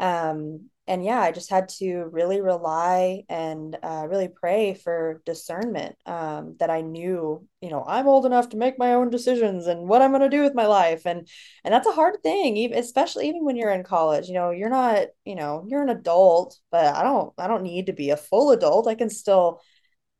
Um, 0.00 0.70
and 0.88 1.04
yeah, 1.04 1.20
I 1.20 1.32
just 1.32 1.50
had 1.50 1.68
to 1.80 2.04
really 2.12 2.40
rely 2.40 3.24
and 3.28 3.76
uh, 3.82 4.06
really 4.08 4.28
pray 4.28 4.74
for 4.74 5.20
discernment 5.26 5.96
um, 6.06 6.54
that 6.60 6.70
I 6.70 6.80
knew, 6.80 7.46
you 7.60 7.70
know, 7.70 7.84
I'm 7.86 8.06
old 8.06 8.24
enough 8.24 8.50
to 8.50 8.56
make 8.56 8.78
my 8.78 8.94
own 8.94 9.10
decisions 9.10 9.66
and 9.66 9.88
what 9.88 10.00
I'm 10.00 10.12
going 10.12 10.22
to 10.22 10.28
do 10.28 10.42
with 10.42 10.54
my 10.54 10.66
life, 10.66 11.06
and 11.06 11.28
and 11.64 11.74
that's 11.74 11.88
a 11.88 11.92
hard 11.92 12.22
thing, 12.22 12.56
even 12.56 12.78
especially 12.78 13.28
even 13.28 13.44
when 13.44 13.56
you're 13.56 13.70
in 13.70 13.82
college. 13.84 14.28
You 14.28 14.34
know, 14.34 14.50
you're 14.50 14.70
not, 14.70 15.08
you 15.24 15.34
know, 15.34 15.64
you're 15.68 15.82
an 15.82 15.88
adult, 15.88 16.58
but 16.70 16.94
I 16.94 17.02
don't, 17.02 17.32
I 17.36 17.48
don't 17.48 17.62
need 17.64 17.86
to 17.86 17.92
be 17.92 18.10
a 18.10 18.16
full 18.16 18.52
adult. 18.52 18.86
I 18.86 18.94
can 18.94 19.10
still 19.10 19.60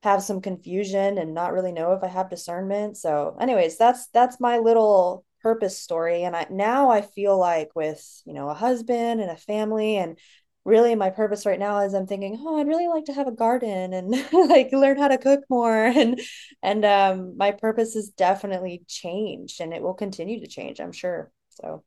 have 0.02 0.22
some 0.22 0.40
confusion 0.40 1.18
and 1.18 1.34
not 1.34 1.52
really 1.52 1.72
know 1.72 1.92
if 1.92 2.02
I 2.02 2.08
have 2.08 2.30
discernment. 2.30 2.96
So, 2.96 3.36
anyways, 3.40 3.78
that's 3.78 4.08
that's 4.08 4.40
my 4.40 4.58
little 4.58 5.24
purpose 5.42 5.78
story 5.78 6.24
and 6.24 6.34
I 6.34 6.44
now 6.50 6.90
I 6.90 7.02
feel 7.02 7.38
like 7.38 7.70
with 7.76 8.04
you 8.24 8.32
know 8.32 8.48
a 8.48 8.54
husband 8.54 9.20
and 9.20 9.30
a 9.30 9.36
family 9.36 9.96
and 9.96 10.18
really 10.66 10.96
my 10.96 11.10
purpose 11.10 11.46
right 11.46 11.58
now 11.58 11.78
is 11.78 11.94
I'm 11.94 12.06
thinking, 12.06 12.36
oh, 12.40 12.58
I'd 12.58 12.66
really 12.66 12.88
like 12.88 13.04
to 13.04 13.12
have 13.12 13.28
a 13.28 13.32
garden 13.32 13.92
and 13.92 14.10
like 14.32 14.72
learn 14.72 14.98
how 14.98 15.08
to 15.08 15.18
cook 15.18 15.44
more. 15.48 15.86
And 15.96 16.20
and 16.62 16.84
um 16.84 17.36
my 17.36 17.52
purpose 17.52 17.94
has 17.94 18.08
definitely 18.08 18.82
changed 18.86 19.60
and 19.60 19.72
it 19.72 19.80
will 19.80 19.94
continue 19.94 20.40
to 20.40 20.46
change, 20.46 20.80
I'm 20.80 20.92
sure. 20.92 21.30
So 21.50 21.84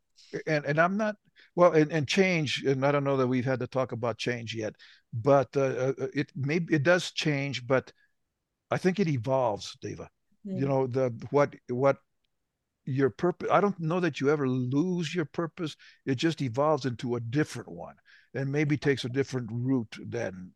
and 0.47 0.65
and 0.65 0.79
I'm 0.79 0.97
not 0.97 1.15
well 1.55 1.73
and, 1.73 1.91
and 1.91 2.07
change, 2.07 2.63
and 2.63 2.85
I 2.85 2.91
don't 2.91 3.03
know 3.03 3.17
that 3.17 3.27
we've 3.27 3.45
had 3.45 3.59
to 3.59 3.67
talk 3.67 3.91
about 3.91 4.17
change 4.17 4.55
yet, 4.55 4.73
but 5.13 5.49
uh, 5.55 5.93
uh 5.99 6.07
it 6.13 6.31
maybe 6.35 6.73
it 6.73 6.83
does 6.83 7.11
change, 7.11 7.67
but 7.67 7.91
I 8.71 8.77
think 8.77 8.99
it 8.99 9.07
evolves, 9.07 9.77
Dava. 9.83 10.07
Mm-hmm. 10.47 10.59
You 10.59 10.67
know, 10.67 10.87
the 10.87 11.13
what 11.31 11.55
what 11.67 11.97
your 12.85 13.09
purpose 13.11 13.49
i 13.51 13.61
don't 13.61 13.79
know 13.79 13.99
that 13.99 14.19
you 14.19 14.29
ever 14.31 14.47
lose 14.49 15.13
your 15.13 15.25
purpose 15.25 15.75
it 16.07 16.15
just 16.15 16.41
evolves 16.41 16.85
into 16.85 17.15
a 17.15 17.19
different 17.19 17.69
one 17.69 17.93
and 18.33 18.51
maybe 18.51 18.77
takes 18.77 19.05
a 19.05 19.09
different 19.09 19.49
route 19.51 19.97
than 20.07 20.51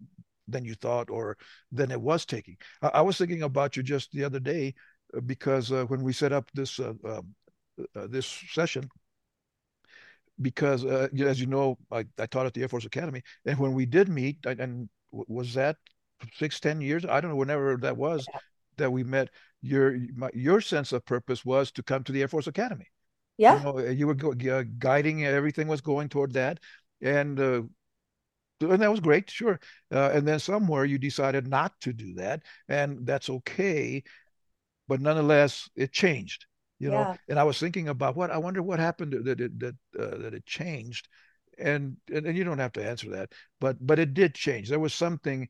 than 0.47 0.65
you 0.65 0.75
thought 0.75 1.09
or 1.09 1.37
than 1.71 1.91
it 1.91 2.01
was 2.01 2.25
taking. 2.25 2.57
I, 2.81 2.87
I 2.87 3.01
was 3.01 3.17
thinking 3.17 3.43
about 3.43 3.77
you 3.77 3.83
just 3.83 4.11
the 4.11 4.23
other 4.23 4.39
day 4.39 4.73
uh, 5.15 5.21
because 5.21 5.71
uh, 5.71 5.85
when 5.85 6.03
we 6.03 6.13
set 6.13 6.33
up 6.33 6.49
this 6.53 6.79
uh, 6.79 6.93
um, 7.05 7.35
uh, 7.95 8.07
this 8.07 8.27
session, 8.51 8.89
because 10.41 10.85
uh, 10.85 11.07
as 11.19 11.39
you 11.39 11.47
know, 11.47 11.77
I, 11.91 12.05
I, 12.19 12.25
taught 12.25 12.45
at 12.45 12.53
the 12.53 12.61
Air 12.61 12.67
Force 12.67 12.85
Academy, 12.85 13.21
and 13.45 13.57
when 13.57 13.73
we 13.73 13.85
did 13.85 14.09
meet, 14.09 14.37
and 14.45 14.89
was 15.11 15.53
that 15.53 15.77
six, 16.33 16.59
ten 16.59 16.81
years? 16.81 17.05
I 17.05 17.21
don't 17.21 17.31
know, 17.31 17.37
whenever 17.37 17.77
that 17.77 17.97
was 17.97 18.27
that 18.77 18.91
we 18.91 19.03
met. 19.03 19.29
Your 19.65 19.97
my, 20.15 20.29
your 20.33 20.59
sense 20.59 20.91
of 20.91 21.05
purpose 21.05 21.45
was 21.45 21.71
to 21.71 21.83
come 21.83 22.03
to 22.03 22.11
the 22.11 22.21
Air 22.21 22.27
Force 22.27 22.47
Academy. 22.47 22.87
Yeah, 23.37 23.57
you, 23.57 23.63
know, 23.63 23.79
you 23.79 24.07
were 24.07 24.13
go, 24.13 24.33
uh, 24.51 24.63
guiding. 24.77 25.25
Everything 25.25 25.67
was 25.67 25.79
going 25.79 26.09
toward 26.09 26.33
that, 26.33 26.59
and 27.03 27.39
uh, 27.39 27.61
and 28.61 28.81
that 28.81 28.91
was 28.91 28.99
great, 28.99 29.29
sure. 29.29 29.59
Uh, 29.91 30.11
and 30.13 30.27
then 30.27 30.39
somewhere 30.39 30.85
you 30.85 30.97
decided 30.97 31.47
not 31.47 31.79
to 31.81 31.93
do 31.93 32.15
that, 32.15 32.41
and 32.67 33.05
that's 33.05 33.29
okay. 33.29 34.03
But 34.87 35.01
nonetheless, 35.01 35.69
it 35.75 35.91
changed, 35.91 36.45
you 36.79 36.89
yeah. 36.89 36.95
know. 36.95 37.17
And 37.29 37.39
I 37.39 37.43
was 37.43 37.59
thinking 37.59 37.89
about 37.89 38.15
what 38.15 38.31
I 38.31 38.37
wonder 38.37 38.61
what 38.63 38.79
happened 38.79 39.13
that 39.25 39.41
it 39.41 39.59
that 39.59 39.75
uh, 39.99 40.17
that 40.17 40.33
it 40.33 40.45
changed, 40.45 41.07
and, 41.59 41.97
and 42.13 42.25
and 42.25 42.37
you 42.37 42.43
don't 42.43 42.59
have 42.59 42.71
to 42.71 42.83
answer 42.83 43.09
that 43.09 43.31
but 43.59 43.75
but 43.85 43.99
it 43.99 44.13
did 44.13 44.33
change 44.33 44.69
there 44.69 44.79
was 44.79 44.93
something 44.93 45.47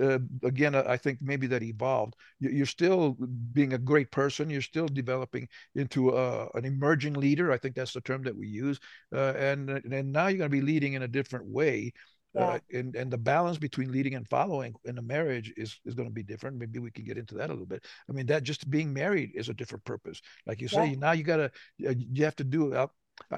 uh, 0.00 0.18
again 0.42 0.74
i 0.74 0.96
think 0.96 1.18
maybe 1.20 1.46
that 1.46 1.62
evolved 1.62 2.14
you're 2.40 2.66
still 2.66 3.16
being 3.52 3.72
a 3.72 3.78
great 3.78 4.10
person 4.10 4.50
you're 4.50 4.60
still 4.60 4.88
developing 4.88 5.48
into 5.74 6.10
a, 6.10 6.48
an 6.54 6.64
emerging 6.64 7.14
leader 7.14 7.52
i 7.52 7.58
think 7.58 7.74
that's 7.74 7.92
the 7.92 8.00
term 8.00 8.22
that 8.22 8.36
we 8.36 8.46
use 8.46 8.78
uh, 9.14 9.32
and 9.36 9.70
and 9.70 10.12
now 10.12 10.26
you're 10.26 10.38
going 10.38 10.50
to 10.50 10.56
be 10.56 10.60
leading 10.60 10.94
in 10.94 11.02
a 11.02 11.08
different 11.08 11.46
way 11.46 11.92
uh, 12.36 12.40
yeah. 12.40 12.46
Uh, 12.46 12.58
and 12.72 12.96
and 12.96 13.10
the 13.10 13.18
balance 13.18 13.58
between 13.58 13.92
leading 13.92 14.14
and 14.14 14.28
following 14.28 14.74
in 14.84 14.98
a 14.98 15.02
marriage 15.02 15.52
is 15.56 15.78
is 15.84 15.94
going 15.94 16.08
to 16.08 16.14
be 16.14 16.22
different. 16.22 16.58
Maybe 16.58 16.80
we 16.80 16.90
can 16.90 17.04
get 17.04 17.16
into 17.16 17.36
that 17.36 17.48
a 17.48 17.52
little 17.52 17.66
bit. 17.66 17.84
I 18.08 18.12
mean, 18.12 18.26
that 18.26 18.42
just 18.42 18.68
being 18.68 18.92
married 18.92 19.32
is 19.34 19.48
a 19.48 19.54
different 19.54 19.84
purpose. 19.84 20.20
Like 20.46 20.60
you 20.60 20.68
say, 20.68 20.86
yeah. 20.86 20.98
now 20.98 21.12
you 21.12 21.22
got 21.22 21.36
to 21.36 21.50
you 21.78 22.24
have 22.24 22.36
to 22.36 22.44
do 22.44 22.74
uh, 22.74 22.88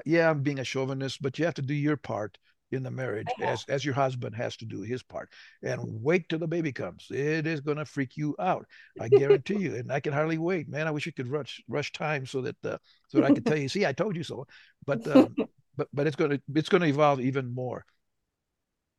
yeah, 0.05 0.29
I'm 0.29 0.43
being 0.43 0.59
a 0.59 0.63
chauvinist, 0.63 1.21
but 1.21 1.37
you 1.37 1.45
have 1.45 1.53
to 1.55 1.61
do 1.61 1.73
your 1.73 1.97
part 1.97 2.37
in 2.71 2.83
the 2.83 2.91
marriage 2.91 3.27
as 3.41 3.63
as 3.69 3.85
your 3.85 3.93
husband 3.93 4.35
has 4.35 4.57
to 4.57 4.65
do 4.65 4.81
his 4.81 5.01
part. 5.01 5.29
And 5.63 5.79
wait 5.83 6.27
till 6.27 6.39
the 6.39 6.47
baby 6.47 6.71
comes. 6.71 7.07
It 7.09 7.47
is 7.47 7.61
going 7.61 7.77
to 7.77 7.85
freak 7.85 8.17
you 8.17 8.35
out 8.39 8.65
i 8.99 9.07
guarantee 9.07 9.57
you 9.57 9.75
and 9.75 9.91
i 9.91 9.99
can 9.99 10.13
hardly 10.13 10.37
wait. 10.37 10.67
Man 10.67 10.87
i 10.87 10.91
wish 10.91 11.05
you 11.05 11.13
could 11.13 11.29
rush 11.29 11.61
rush 11.67 11.91
time 11.91 12.25
so 12.25 12.41
that 12.41 12.65
uh, 12.65 12.77
so 13.07 13.19
that 13.19 13.25
i 13.25 13.31
could 13.31 13.45
tell 13.45 13.57
you 13.57 13.69
see 13.69 13.85
i 13.85 13.93
told 13.93 14.15
you 14.15 14.23
so. 14.23 14.47
But 14.85 15.07
um, 15.07 15.35
but 15.77 15.87
but 15.93 16.07
it's 16.07 16.15
going 16.15 16.31
to 16.31 16.41
it's 16.55 16.69
going 16.69 16.81
to 16.81 16.89
evolve 16.89 17.21
even 17.21 17.53
more. 17.53 17.85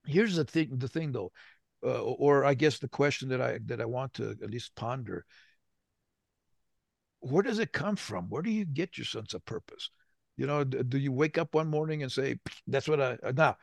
Here's 0.07 0.37
the 0.37 0.45
thing 0.45 0.79
the 0.79 0.89
thing 0.89 1.13
though 1.13 1.33
uh, 1.85 2.01
or 2.03 2.45
i 2.45 2.55
guess 2.55 2.79
the 2.79 2.89
question 2.89 3.29
that 3.29 3.41
i 3.41 3.59
that 3.67 3.81
i 3.81 3.85
want 3.85 4.15
to 4.15 4.31
at 4.43 4.51
least 4.51 4.75
ponder. 4.75 5.25
Where 7.21 7.43
does 7.43 7.59
it 7.59 7.73
come 7.73 7.97
from? 7.97 8.29
Where 8.29 8.43
do 8.43 8.51
you 8.51 8.65
get 8.65 8.97
your 8.97 9.05
sense 9.05 9.35
of 9.35 9.45
purpose 9.45 9.91
you 10.39 10.47
know, 10.47 10.63
do 10.65 10.97
you 10.97 11.13
wake 11.13 11.37
up 11.37 11.53
one 11.55 11.69
morning 11.69 12.03
and 12.03 12.11
say, 12.11 12.39
"That's 12.69 12.89
what 12.89 13.01
I 13.01 13.19
uh, 13.23 13.33
now"? 13.37 13.57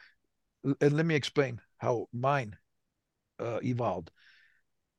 And 0.81 0.93
let 0.93 1.05
me 1.05 1.15
explain 1.15 1.61
how 1.77 2.07
mine 2.11 2.57
uh, 3.39 3.59
evolved. 3.63 4.11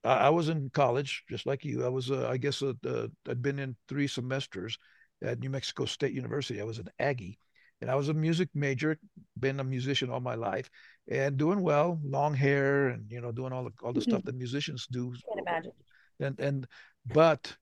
I, 0.02 0.14
I, 0.14 0.30
was 0.30 0.48
in 0.48 0.70
college, 0.70 1.24
just 1.28 1.44
like 1.44 1.64
you. 1.64 1.84
I 1.84 1.88
was, 1.88 2.10
uh, 2.10 2.28
I 2.30 2.38
guess, 2.38 2.62
uh, 2.62 2.72
uh, 2.86 3.08
I'd 3.28 3.42
been 3.42 3.58
in 3.58 3.76
three 3.88 4.06
semesters 4.06 4.78
at 5.22 5.40
New 5.40 5.50
Mexico 5.50 5.84
State 5.84 6.14
University. 6.14 6.60
I 6.60 6.64
was 6.64 6.78
an 6.78 6.88
Aggie, 6.98 7.38
and 7.82 7.90
I 7.90 7.94
was 7.94 8.08
a 8.08 8.14
music 8.14 8.48
major. 8.54 8.98
Been 9.38 9.60
a 9.60 9.64
musician 9.64 10.08
all 10.08 10.20
my 10.20 10.34
life, 10.34 10.70
and 11.08 11.36
doing 11.36 11.60
well. 11.60 12.00
Long 12.02 12.32
hair, 12.32 12.88
and 12.88 13.10
you 13.10 13.20
know, 13.20 13.32
doing 13.32 13.52
all 13.52 13.64
the 13.64 13.72
all 13.82 13.92
the 13.92 14.00
mm-hmm. 14.00 14.10
stuff 14.10 14.22
that 14.24 14.34
musicians 14.34 14.86
do. 14.90 15.12
Can't 15.28 15.46
imagine. 15.46 15.72
And 16.20 16.40
and 16.40 16.66
but 17.04 17.54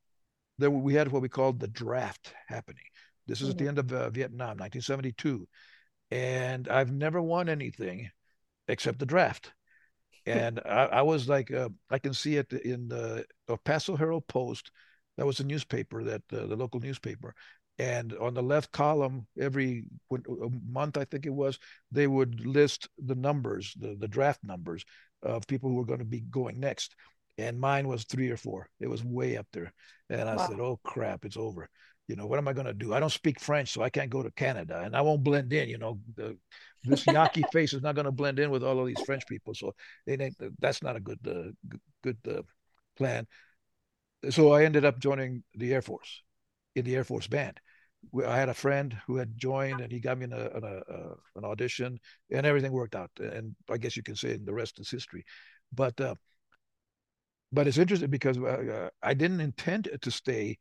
there 0.59 0.71
we 0.71 0.95
had 0.95 1.11
what 1.11 1.23
we 1.23 1.29
called 1.29 1.59
the 1.59 1.67
draft 1.67 2.33
happening 2.47 2.85
this 3.27 3.41
is 3.41 3.49
mm-hmm. 3.49 3.51
at 3.53 3.59
the 3.59 3.69
end 3.69 3.79
of 3.79 3.93
uh, 3.93 4.11
Vietnam, 4.11 4.59
1972. 4.59 5.47
And 6.11 6.69
I've 6.69 6.93
never 6.93 7.21
won 7.21 7.49
anything 7.49 8.11
except 8.69 8.99
the 8.99 9.07
draft. 9.07 9.53
And 10.27 10.59
I, 10.65 10.87
I, 10.87 11.03
was 11.03 11.29
like, 11.29 11.53
uh, 11.53 11.69
I 11.91 11.99
can 11.99 12.15
see 12.15 12.37
it 12.37 12.51
in 12.51 12.89
the 12.89 13.27
El 13.47 13.59
Paso 13.59 13.95
Herald 13.95 14.27
Post. 14.27 14.71
That 15.19 15.27
was 15.27 15.39
a 15.41 15.45
newspaper, 15.45 16.03
that 16.03 16.23
uh, 16.33 16.47
the 16.47 16.57
local 16.57 16.81
newspaper. 16.81 17.35
And 17.79 18.15
on 18.15 18.33
the 18.33 18.43
left 18.43 18.73
column, 18.73 19.27
every 19.39 19.85
month, 20.67 20.97
I 20.97 21.05
think 21.05 21.27
it 21.27 21.35
was, 21.35 21.59
they 21.93 22.07
would 22.07 22.47
list 22.47 22.89
the 22.97 23.17
numbers, 23.17 23.75
the, 23.79 23.97
the 24.01 24.09
draft 24.09 24.43
numbers 24.43 24.83
of 25.23 25.47
people 25.47 25.69
who 25.69 25.77
were 25.77 25.85
going 25.85 25.99
to 25.99 26.07
be 26.07 26.21
going 26.23 26.59
next. 26.59 26.95
And 27.37 27.61
mine 27.61 27.87
was 27.87 28.05
three 28.05 28.31
or 28.31 28.39
four. 28.39 28.71
It 28.81 28.89
was 28.89 29.05
way 29.05 29.37
up 29.37 29.49
there. 29.53 29.75
And 30.09 30.27
I 30.27 30.37
wow. 30.37 30.49
said, 30.49 30.59
oh, 30.59 30.81
crap, 30.83 31.27
it's 31.27 31.37
over 31.37 31.69
you 32.07 32.17
know, 32.17 32.27
what 32.27 32.39
am 32.39 32.49
I 32.49 32.53
going 32.53 32.67
to 32.67 32.75
do? 32.75 32.93
I 32.93 33.01
don't 33.01 33.11
speak 33.11 33.41
French, 33.41 33.73
so 33.73 33.83
I 33.83 33.89
can't 33.89 34.11
go 34.11 34.23
to 34.23 34.31
Canada 34.33 34.83
and 34.85 34.95
I 34.95 35.01
won't 35.01 35.25
blend 35.25 35.53
in. 35.53 35.69
You 35.69 35.79
know, 35.79 35.99
the, 36.17 36.37
this 36.83 37.07
Yaqui 37.07 37.45
face 37.53 37.73
is 37.73 37.83
not 37.83 37.95
going 37.95 38.05
to 38.05 38.13
blend 38.13 38.39
in 38.39 38.51
with 38.51 38.63
all 38.63 38.79
of 38.79 38.87
these 38.87 39.01
French 39.01 39.27
people. 39.27 39.55
So 39.55 39.75
they, 40.07 40.31
that's 40.59 40.83
not 40.83 40.97
a 40.97 41.01
good, 41.01 41.19
uh, 41.27 41.79
good 42.03 42.19
uh, 42.29 42.43
plan. 42.97 43.27
So 44.31 44.53
I 44.53 44.65
ended 44.65 44.85
up 44.85 44.99
joining 44.99 45.45
the 45.55 45.73
Air 45.73 45.83
Force 45.83 46.23
in 46.75 46.85
the 46.85 46.95
Air 46.95 47.05
Force 47.05 47.27
band. 47.27 47.59
I 48.27 48.37
had 48.37 48.51
a 48.51 48.55
friend 48.55 48.95
who 49.07 49.17
had 49.17 49.39
joined 49.39 49.81
and 49.81 49.91
he 49.91 49.99
got 49.99 50.19
me 50.19 50.25
in 50.25 50.33
a, 50.35 50.57
in 50.57 50.65
a 50.65 50.93
uh, 50.93 51.15
an 51.37 51.45
audition 51.45 51.99
and 52.31 52.45
everything 52.45 52.73
worked 52.73 52.95
out. 52.95 53.11
And 53.19 53.57
I 53.71 53.79
guess 53.79 53.97
you 53.97 54.03
can 54.03 54.15
say 54.17 54.37
the 54.37 54.53
rest 54.53 54.79
is 54.79 54.91
history. 54.91 55.25
But, 55.73 55.99
uh, 56.03 56.17
but 57.51 57.67
it's 57.67 57.79
interesting 57.79 58.11
because 58.11 58.37
uh, 58.37 58.43
uh, 58.43 58.89
I 59.03 59.15
didn't 59.15 59.41
intend 59.41 59.89
to 60.03 60.11
stay 60.11 60.59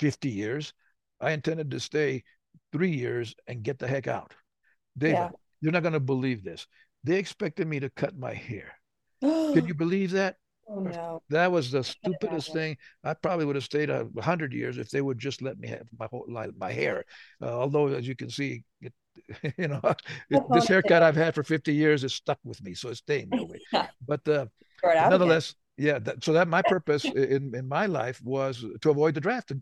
50 0.00 0.30
years. 0.30 0.72
I 1.20 1.32
intended 1.32 1.70
to 1.70 1.80
stay 1.80 2.24
three 2.72 2.90
years 2.90 3.34
and 3.46 3.62
get 3.62 3.78
the 3.78 3.86
heck 3.86 4.06
out. 4.06 4.32
Dava, 4.98 5.12
yeah. 5.12 5.30
you're 5.60 5.72
not 5.72 5.82
going 5.82 5.92
to 5.92 6.00
believe 6.00 6.42
this. 6.42 6.66
They 7.04 7.18
expected 7.18 7.68
me 7.68 7.80
to 7.80 7.90
cut 7.90 8.18
my 8.18 8.32
hair. 8.32 8.72
Can 9.20 9.66
you 9.66 9.74
believe 9.74 10.12
that? 10.12 10.36
Oh, 10.68 10.80
no. 10.80 11.22
That 11.28 11.52
was 11.52 11.70
the 11.70 11.84
stupidest 11.84 12.52
thing. 12.52 12.76
I 13.04 13.12
probably 13.14 13.44
would 13.44 13.56
have 13.56 13.64
stayed 13.64 13.90
a 13.90 14.08
hundred 14.20 14.52
years 14.52 14.78
if 14.78 14.88
they 14.90 15.02
would 15.02 15.18
just 15.18 15.42
let 15.42 15.58
me 15.58 15.68
have 15.68 15.86
my 15.98 16.06
whole 16.10 16.24
life, 16.28 16.50
my 16.56 16.72
hair. 16.72 17.04
Uh, 17.42 17.50
although, 17.50 17.88
as 17.88 18.08
you 18.08 18.16
can 18.16 18.30
see, 18.30 18.62
it, 18.80 18.94
you 19.58 19.68
know, 19.68 19.80
it, 20.30 20.42
this 20.50 20.68
haircut 20.68 21.02
I've 21.02 21.16
had 21.16 21.34
for 21.34 21.42
50 21.42 21.74
years 21.74 22.04
is 22.04 22.14
stuck 22.14 22.38
with 22.44 22.62
me, 22.62 22.74
so 22.74 22.88
it's 22.88 23.00
staying 23.00 23.28
that 23.30 23.46
way. 23.46 23.60
But 24.06 24.26
uh, 24.28 24.46
nonetheless, 24.82 25.54
yeah. 25.76 25.98
That, 25.98 26.22
so 26.22 26.34
that 26.34 26.46
my 26.46 26.62
purpose 26.68 27.04
in 27.04 27.54
in 27.54 27.66
my 27.66 27.86
life 27.86 28.20
was 28.22 28.64
to 28.82 28.90
avoid 28.90 29.14
the 29.14 29.20
draft, 29.20 29.52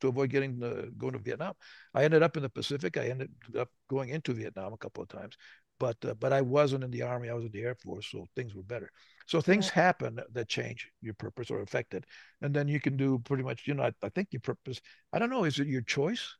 to 0.00 0.08
avoid 0.08 0.30
getting 0.30 0.62
uh, 0.62 0.86
going 0.96 1.12
to 1.12 1.18
Vietnam. 1.18 1.54
I 1.94 2.04
ended 2.04 2.22
up 2.22 2.36
in 2.36 2.42
the 2.42 2.48
Pacific. 2.48 2.96
I 2.96 3.08
ended 3.08 3.30
up 3.58 3.70
going 3.88 4.10
into 4.10 4.32
Vietnam 4.34 4.72
a 4.72 4.78
couple 4.78 5.02
of 5.02 5.08
times, 5.08 5.36
but 5.78 5.96
uh, 6.04 6.14
but 6.14 6.32
I 6.32 6.40
wasn't 6.42 6.84
in 6.84 6.90
the 6.90 7.02
army. 7.02 7.30
I 7.30 7.34
was 7.34 7.44
in 7.44 7.52
the 7.52 7.62
Air 7.62 7.74
Force, 7.74 8.08
so 8.10 8.26
things 8.36 8.54
were 8.54 8.62
better. 8.62 8.90
So 9.26 9.40
things 9.40 9.68
happen 9.68 10.20
that 10.32 10.48
change 10.48 10.88
your 11.00 11.14
purpose 11.14 11.50
or 11.50 11.60
affect 11.60 11.94
it, 11.94 12.04
and 12.40 12.54
then 12.54 12.68
you 12.68 12.80
can 12.80 12.96
do 12.96 13.18
pretty 13.20 13.42
much. 13.42 13.66
You 13.66 13.74
know, 13.74 13.84
I, 13.84 13.92
I 14.02 14.08
think 14.08 14.28
your 14.32 14.40
purpose. 14.40 14.80
I 15.12 15.18
don't 15.18 15.30
know. 15.30 15.44
Is 15.44 15.58
it 15.58 15.66
your 15.68 15.82
choice? 15.82 16.34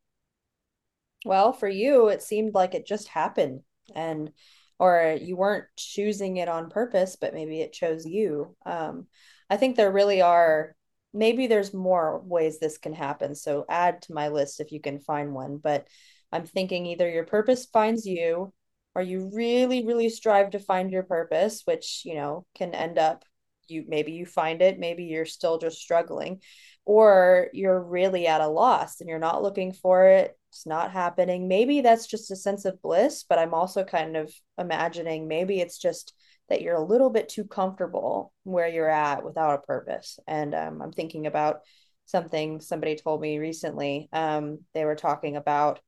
Well, 1.24 1.52
for 1.52 1.68
you, 1.68 2.08
it 2.08 2.22
seemed 2.22 2.54
like 2.54 2.74
it 2.74 2.86
just 2.86 3.08
happened, 3.08 3.62
and 3.94 4.32
or 4.78 5.18
you 5.20 5.36
weren't 5.36 5.66
choosing 5.76 6.36
it 6.36 6.48
on 6.48 6.70
purpose, 6.70 7.16
but 7.20 7.34
maybe 7.34 7.60
it 7.60 7.72
chose 7.72 8.06
you. 8.06 8.56
Um, 8.64 9.06
I 9.50 9.56
think 9.56 9.76
there 9.76 9.90
really 9.92 10.22
are. 10.22 10.74
Maybe 11.12 11.46
there's 11.46 11.72
more 11.72 12.20
ways 12.20 12.58
this 12.58 12.78
can 12.78 12.92
happen. 12.92 13.34
So 13.34 13.64
add 13.68 14.02
to 14.02 14.12
my 14.12 14.28
list 14.28 14.60
if 14.60 14.72
you 14.72 14.80
can 14.80 15.00
find 15.00 15.34
one. 15.34 15.56
But 15.58 15.86
I'm 16.32 16.44
thinking 16.44 16.86
either 16.86 17.08
your 17.08 17.24
purpose 17.24 17.66
finds 17.66 18.06
you 18.06 18.52
or 18.94 19.02
you 19.02 19.30
really 19.32 19.86
really 19.86 20.08
strive 20.08 20.50
to 20.50 20.58
find 20.58 20.90
your 20.90 21.04
purpose 21.04 21.62
which 21.64 22.02
you 22.04 22.14
know 22.14 22.44
can 22.56 22.74
end 22.74 22.98
up 22.98 23.24
you 23.68 23.84
maybe 23.86 24.12
you 24.12 24.26
find 24.26 24.60
it 24.62 24.78
maybe 24.78 25.04
you're 25.04 25.24
still 25.24 25.58
just 25.58 25.78
struggling 25.78 26.40
or 26.84 27.48
you're 27.52 27.80
really 27.80 28.26
at 28.26 28.40
a 28.40 28.48
loss 28.48 29.00
and 29.00 29.08
you're 29.08 29.18
not 29.18 29.42
looking 29.42 29.72
for 29.72 30.06
it 30.06 30.36
it's 30.50 30.66
not 30.66 30.90
happening 30.90 31.46
maybe 31.46 31.80
that's 31.80 32.06
just 32.06 32.30
a 32.30 32.36
sense 32.36 32.64
of 32.64 32.80
bliss 32.82 33.24
but 33.28 33.38
i'm 33.38 33.54
also 33.54 33.84
kind 33.84 34.16
of 34.16 34.32
imagining 34.58 35.28
maybe 35.28 35.60
it's 35.60 35.78
just 35.78 36.12
that 36.49 36.62
you're 36.62 36.76
a 36.76 36.85
little 36.85 37.11
bit 37.11 37.28
too 37.28 37.45
comfortable 37.45 38.33
where 38.45 38.69
you're 38.69 38.90
at 38.90 39.25
without 39.25 39.55
a 39.55 39.67
purpose 39.67 40.19
and 40.26 40.55
um, 40.55 40.81
i'm 40.83 40.93
thinking 40.93 41.26
about 41.26 41.61
something 42.07 42.61
somebody 42.61 42.97
told 42.97 43.21
me 43.21 43.38
recently 43.38 44.09
um, 44.12 44.61
they 44.75 44.85
were 44.85 44.97
talking 44.97 45.37
about 45.37 45.81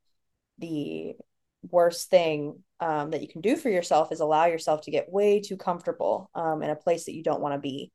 the 0.59 1.15
worst 1.69 2.09
thing 2.09 2.63
um, 2.79 3.11
that 3.11 3.21
you 3.21 3.27
can 3.27 3.41
do 3.41 3.55
for 3.55 3.69
yourself 3.69 4.11
is 4.11 4.19
allow 4.19 4.45
yourself 4.45 4.81
to 4.81 4.91
get 4.91 5.11
way 5.11 5.39
too 5.39 5.57
comfortable 5.57 6.29
um, 6.33 6.63
in 6.63 6.69
a 6.69 6.75
place 6.75 7.05
that 7.05 7.13
you 7.13 7.23
don't 7.23 7.41
want 7.41 7.53
to 7.53 7.59
be. 7.59 7.91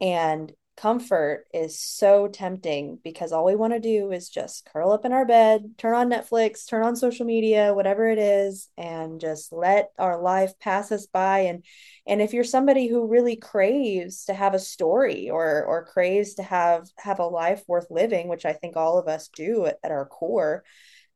And 0.00 0.52
comfort 0.76 1.46
is 1.52 1.78
so 1.78 2.28
tempting 2.28 2.98
because 3.04 3.32
all 3.32 3.44
we 3.44 3.54
want 3.54 3.72
to 3.72 3.80
do 3.80 4.10
is 4.10 4.28
just 4.28 4.68
curl 4.72 4.90
up 4.90 5.04
in 5.04 5.12
our 5.12 5.26
bed, 5.26 5.74
turn 5.78 5.94
on 5.94 6.10
Netflix, 6.10 6.66
turn 6.66 6.84
on 6.84 6.96
social 6.96 7.26
media, 7.26 7.74
whatever 7.74 8.08
it 8.08 8.18
is, 8.18 8.68
and 8.76 9.20
just 9.20 9.52
let 9.52 9.90
our 9.98 10.20
life 10.20 10.58
pass 10.58 10.90
us 10.90 11.06
by. 11.06 11.40
And 11.40 11.64
and 12.06 12.20
if 12.22 12.32
you're 12.32 12.44
somebody 12.44 12.88
who 12.88 13.06
really 13.06 13.36
craves 13.36 14.24
to 14.24 14.34
have 14.34 14.54
a 14.54 14.58
story 14.58 15.30
or 15.30 15.64
or 15.64 15.84
craves 15.84 16.34
to 16.34 16.42
have 16.42 16.88
have 16.98 17.18
a 17.18 17.26
life 17.26 17.62
worth 17.68 17.86
living, 17.90 18.28
which 18.28 18.46
I 18.46 18.54
think 18.54 18.76
all 18.76 18.98
of 18.98 19.08
us 19.08 19.28
do 19.28 19.66
at, 19.66 19.78
at 19.84 19.92
our 19.92 20.06
core, 20.06 20.64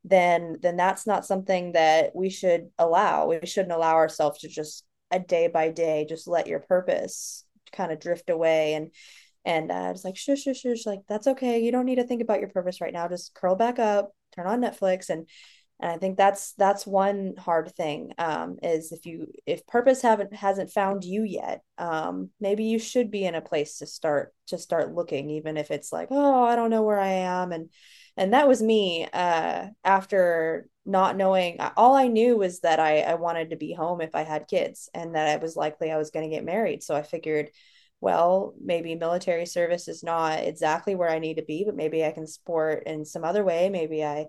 then 0.05 0.59
then 0.63 0.77
that's 0.77 1.07
not 1.07 1.27
something 1.27 1.73
that 1.73 2.15
we 2.15 2.31
should 2.31 2.69
allow 2.79 3.27
we 3.27 3.41
shouldn't 3.45 3.73
allow 3.73 3.95
ourselves 3.95 4.41
to 4.41 4.49
just 4.49 4.85
a 5.11 5.19
day 5.19 5.49
by 5.49 5.71
day 5.71 6.07
just 6.09 6.29
let 6.29 6.47
your 6.47 6.61
purpose 6.61 7.45
kind 7.73 7.93
of 7.93 8.01
drift 8.01 8.31
away 8.31 8.75
and 8.75 8.91
and 9.47 9.71
uh, 9.71 9.93
it's 9.95 10.05
like 10.05 10.17
shush 10.17 10.43
shush 10.43 10.61
shush 10.61 10.85
like 10.85 11.01
that's 11.09 11.29
okay. 11.29 11.61
You 11.61 11.73
don't 11.73 11.87
need 11.87 11.97
to 11.97 12.05
think 12.05 12.21
about 12.21 12.41
your 12.41 12.51
purpose 12.51 12.83
right 12.83 12.93
now. 12.93 13.09
Just 13.09 13.33
curl 13.35 13.55
back 13.55 13.79
up 13.79 14.13
turn 14.35 14.47
on 14.47 14.61
netflix. 14.61 15.09
And 15.09 15.27
and 15.81 15.91
i 15.91 15.99
think 15.99 16.17
that's 16.17 16.53
that's 16.55 16.87
one 16.87 17.35
hard 17.39 17.71
thing 17.75 18.13
um, 18.19 18.57
is 18.63 18.93
if 18.93 19.07
you 19.07 19.31
if 19.45 19.67
purpose 19.67 20.03
haven't 20.03 20.35
hasn't 20.35 20.71
found 20.71 21.05
you 21.05 21.23
yet 21.23 21.63
um, 21.79 22.31
maybe 22.41 22.65
you 22.65 22.79
should 22.79 23.11
be 23.11 23.25
in 23.25 23.35
a 23.35 23.41
place 23.41 23.79
to 23.79 23.87
start 23.87 24.35
to 24.47 24.59
start 24.59 24.95
looking 24.95 25.31
even 25.31 25.57
if 25.57 25.71
it's 25.71 25.93
like 25.93 26.09
oh 26.11 26.45
i 26.45 26.57
don't 26.57 26.71
know 26.71 26.83
where 26.83 27.01
i 27.01 27.09
am. 27.09 27.53
And 27.53 27.71
and 28.19 28.33
that 28.33 28.49
was 28.49 28.63
me 28.63 29.07
uh, 29.13 29.67
after 29.85 30.69
not 30.87 31.17
knowing 31.17 31.59
all 31.77 31.95
i 31.95 32.07
knew 32.07 32.37
was 32.37 32.61
that 32.61 32.81
I, 32.81 33.01
I 33.01 33.15
wanted 33.15 33.51
to 33.51 33.57
be 33.57 33.75
home 33.75 34.01
if 34.01 34.15
i 34.15 34.23
had 34.23 34.49
kids 34.49 34.89
and 34.95 35.15
that 35.15 35.37
it 35.37 35.43
was 35.43 35.57
likely 35.57 35.91
i 35.91 35.99
was 35.99 36.11
going 36.11 36.29
to 36.29 36.35
get 36.35 36.45
married. 36.45 36.83
So 36.83 36.95
i 36.95 37.03
figured 37.03 37.51
well 38.01 38.55
maybe 38.63 38.95
military 38.95 39.47
service 39.47 39.89
is 39.89 40.03
not 40.03 40.41
exactly 40.41 40.95
where 40.95 41.11
i 41.11 41.19
need 41.19 41.37
to 41.37 41.45
be 41.45 41.65
but 41.65 41.77
maybe 41.77 42.05
i 42.05 42.11
can 42.11 42.27
support 42.27 42.85
in 42.87 43.05
some 43.05 43.25
other 43.25 43.45
way 43.45 43.69
maybe 43.69 44.05
i 44.05 44.27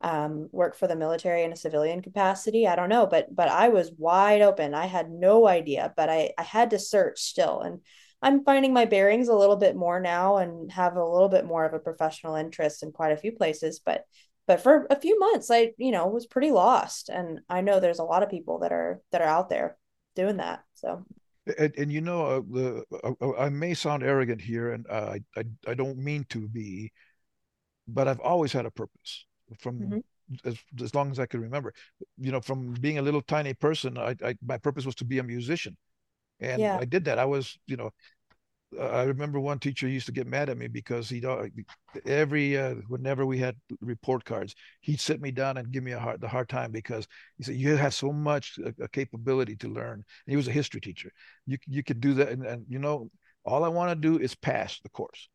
um, 0.00 0.48
work 0.52 0.76
for 0.76 0.86
the 0.86 0.94
military 0.94 1.42
in 1.42 1.52
a 1.52 1.56
civilian 1.56 2.00
capacity 2.02 2.68
i 2.68 2.76
don't 2.76 2.88
know 2.88 3.06
but 3.06 3.34
but 3.34 3.48
i 3.48 3.68
was 3.68 3.90
wide 3.98 4.42
open 4.42 4.72
i 4.72 4.86
had 4.86 5.10
no 5.10 5.48
idea 5.48 5.92
but 5.96 6.08
i 6.08 6.30
i 6.38 6.42
had 6.42 6.70
to 6.70 6.78
search 6.78 7.20
still 7.20 7.60
and 7.60 7.80
I'm 8.20 8.44
finding 8.44 8.72
my 8.72 8.84
bearings 8.84 9.28
a 9.28 9.34
little 9.36 9.56
bit 9.56 9.76
more 9.76 10.00
now 10.00 10.38
and 10.38 10.70
have 10.72 10.96
a 10.96 11.04
little 11.04 11.28
bit 11.28 11.44
more 11.44 11.64
of 11.64 11.72
a 11.74 11.78
professional 11.78 12.34
interest 12.34 12.82
in 12.82 12.92
quite 12.92 13.12
a 13.12 13.16
few 13.16 13.32
places. 13.32 13.80
But 13.84 14.04
but 14.46 14.60
for 14.62 14.86
a 14.90 14.98
few 14.98 15.18
months, 15.18 15.50
I 15.50 15.72
you 15.76 15.92
know 15.92 16.08
was 16.08 16.26
pretty 16.26 16.50
lost, 16.50 17.10
and 17.10 17.40
I 17.48 17.60
know 17.60 17.80
there's 17.80 18.00
a 18.00 18.04
lot 18.04 18.22
of 18.22 18.30
people 18.30 18.60
that 18.60 18.72
are 18.72 19.00
that 19.12 19.22
are 19.22 19.28
out 19.28 19.50
there 19.50 19.76
doing 20.16 20.38
that. 20.38 20.64
So. 20.74 21.04
And, 21.58 21.74
and 21.76 21.92
you 21.92 22.00
know, 22.00 22.26
uh, 22.26 22.40
the 22.50 22.84
uh, 23.04 23.12
uh 23.20 23.32
I 23.38 23.48
may 23.48 23.74
sound 23.74 24.02
arrogant 24.02 24.40
here, 24.40 24.72
and 24.72 24.86
uh, 24.88 25.14
I, 25.14 25.40
I 25.40 25.44
I 25.68 25.74
don't 25.74 25.98
mean 25.98 26.24
to 26.30 26.48
be, 26.48 26.92
but 27.86 28.08
I've 28.08 28.20
always 28.20 28.52
had 28.52 28.66
a 28.66 28.70
purpose 28.70 29.26
from 29.58 29.80
mm-hmm. 29.80 30.48
as 30.48 30.56
as 30.82 30.94
long 30.94 31.10
as 31.10 31.18
I 31.18 31.26
can 31.26 31.40
remember. 31.40 31.72
You 32.18 32.32
know, 32.32 32.40
from 32.40 32.74
being 32.74 32.98
a 32.98 33.02
little 33.02 33.22
tiny 33.22 33.54
person, 33.54 33.96
I, 33.96 34.16
I 34.22 34.36
my 34.44 34.58
purpose 34.58 34.84
was 34.84 34.94
to 34.96 35.04
be 35.04 35.18
a 35.18 35.22
musician 35.22 35.76
and 36.40 36.60
yeah. 36.60 36.78
I 36.80 36.84
did 36.84 37.04
that. 37.06 37.18
I 37.18 37.24
was, 37.24 37.58
you 37.66 37.76
know, 37.76 37.90
I 38.78 39.04
remember 39.04 39.40
one 39.40 39.58
teacher 39.58 39.88
used 39.88 40.06
to 40.06 40.12
get 40.12 40.26
mad 40.26 40.50
at 40.50 40.58
me 40.58 40.68
because 40.68 41.08
he 41.08 41.22
every 42.04 42.58
uh, 42.58 42.74
whenever 42.88 43.24
we 43.24 43.38
had 43.38 43.56
report 43.80 44.24
cards, 44.24 44.54
he'd 44.82 45.00
sit 45.00 45.22
me 45.22 45.30
down 45.30 45.56
and 45.56 45.72
give 45.72 45.82
me 45.82 45.92
a 45.92 45.98
hard 45.98 46.20
the 46.20 46.28
hard 46.28 46.48
time 46.48 46.70
because 46.70 47.08
he 47.38 47.44
said 47.44 47.54
you 47.54 47.76
have 47.76 47.94
so 47.94 48.12
much 48.12 48.58
a, 48.58 48.68
uh, 48.68 48.84
a 48.84 48.88
capability 48.88 49.56
to 49.56 49.68
learn. 49.68 49.94
And 49.94 50.04
he 50.26 50.36
was 50.36 50.48
a 50.48 50.52
history 50.52 50.80
teacher. 50.80 51.10
You 51.46 51.56
you 51.66 51.82
could 51.82 52.00
do 52.00 52.14
that, 52.14 52.28
and, 52.28 52.44
and 52.44 52.66
you 52.68 52.78
know 52.78 53.10
all 53.44 53.64
I 53.64 53.68
want 53.68 53.90
to 53.90 53.94
do 53.94 54.22
is 54.22 54.34
pass 54.34 54.78
the 54.80 54.90
course. 54.90 55.28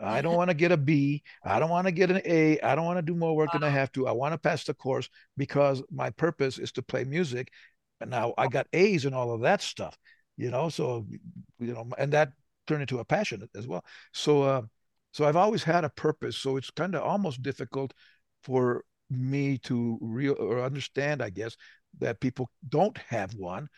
I 0.00 0.20
don't 0.20 0.36
want 0.36 0.50
to 0.50 0.54
get 0.54 0.70
a 0.70 0.76
B. 0.76 1.24
I 1.44 1.58
don't 1.58 1.70
want 1.70 1.88
to 1.88 1.92
get 1.92 2.12
an 2.12 2.22
A. 2.24 2.60
I 2.60 2.76
don't 2.76 2.84
want 2.84 2.98
to 2.98 3.02
do 3.02 3.16
more 3.16 3.34
work 3.34 3.52
wow. 3.52 3.58
than 3.58 3.68
I 3.68 3.72
have 3.72 3.90
to. 3.92 4.06
I 4.06 4.12
want 4.12 4.32
to 4.32 4.38
pass 4.38 4.62
the 4.62 4.74
course 4.74 5.08
because 5.36 5.82
my 5.90 6.10
purpose 6.10 6.58
is 6.58 6.70
to 6.72 6.82
play 6.82 7.02
music. 7.02 7.50
And 8.00 8.10
now 8.10 8.34
I 8.38 8.46
got 8.46 8.68
A's 8.72 9.06
and 9.06 9.14
all 9.16 9.32
of 9.32 9.40
that 9.40 9.60
stuff 9.60 9.98
you 10.38 10.50
know 10.50 10.68
so 10.70 11.04
you 11.58 11.74
know 11.74 11.86
and 11.98 12.12
that 12.12 12.32
turned 12.68 12.82
into 12.82 12.98
a 12.98 13.04
passion 13.04 13.48
as 13.56 13.66
well. 13.66 13.84
So 14.12 14.42
uh 14.42 14.62
so 15.12 15.24
i've 15.24 15.36
always 15.36 15.62
had 15.64 15.84
a 15.84 15.90
purpose. 15.90 16.36
So 16.36 16.56
it's 16.56 16.70
kind 16.70 16.94
of 16.94 17.02
almost 17.02 17.42
difficult 17.42 17.92
for 18.42 18.84
me 19.10 19.58
to 19.58 19.98
real 20.02 20.36
or 20.38 20.62
understand 20.62 21.22
i 21.22 21.30
guess 21.30 21.56
that 21.98 22.20
people 22.20 22.50
don't 22.68 22.98
have 22.98 23.34
one. 23.34 23.68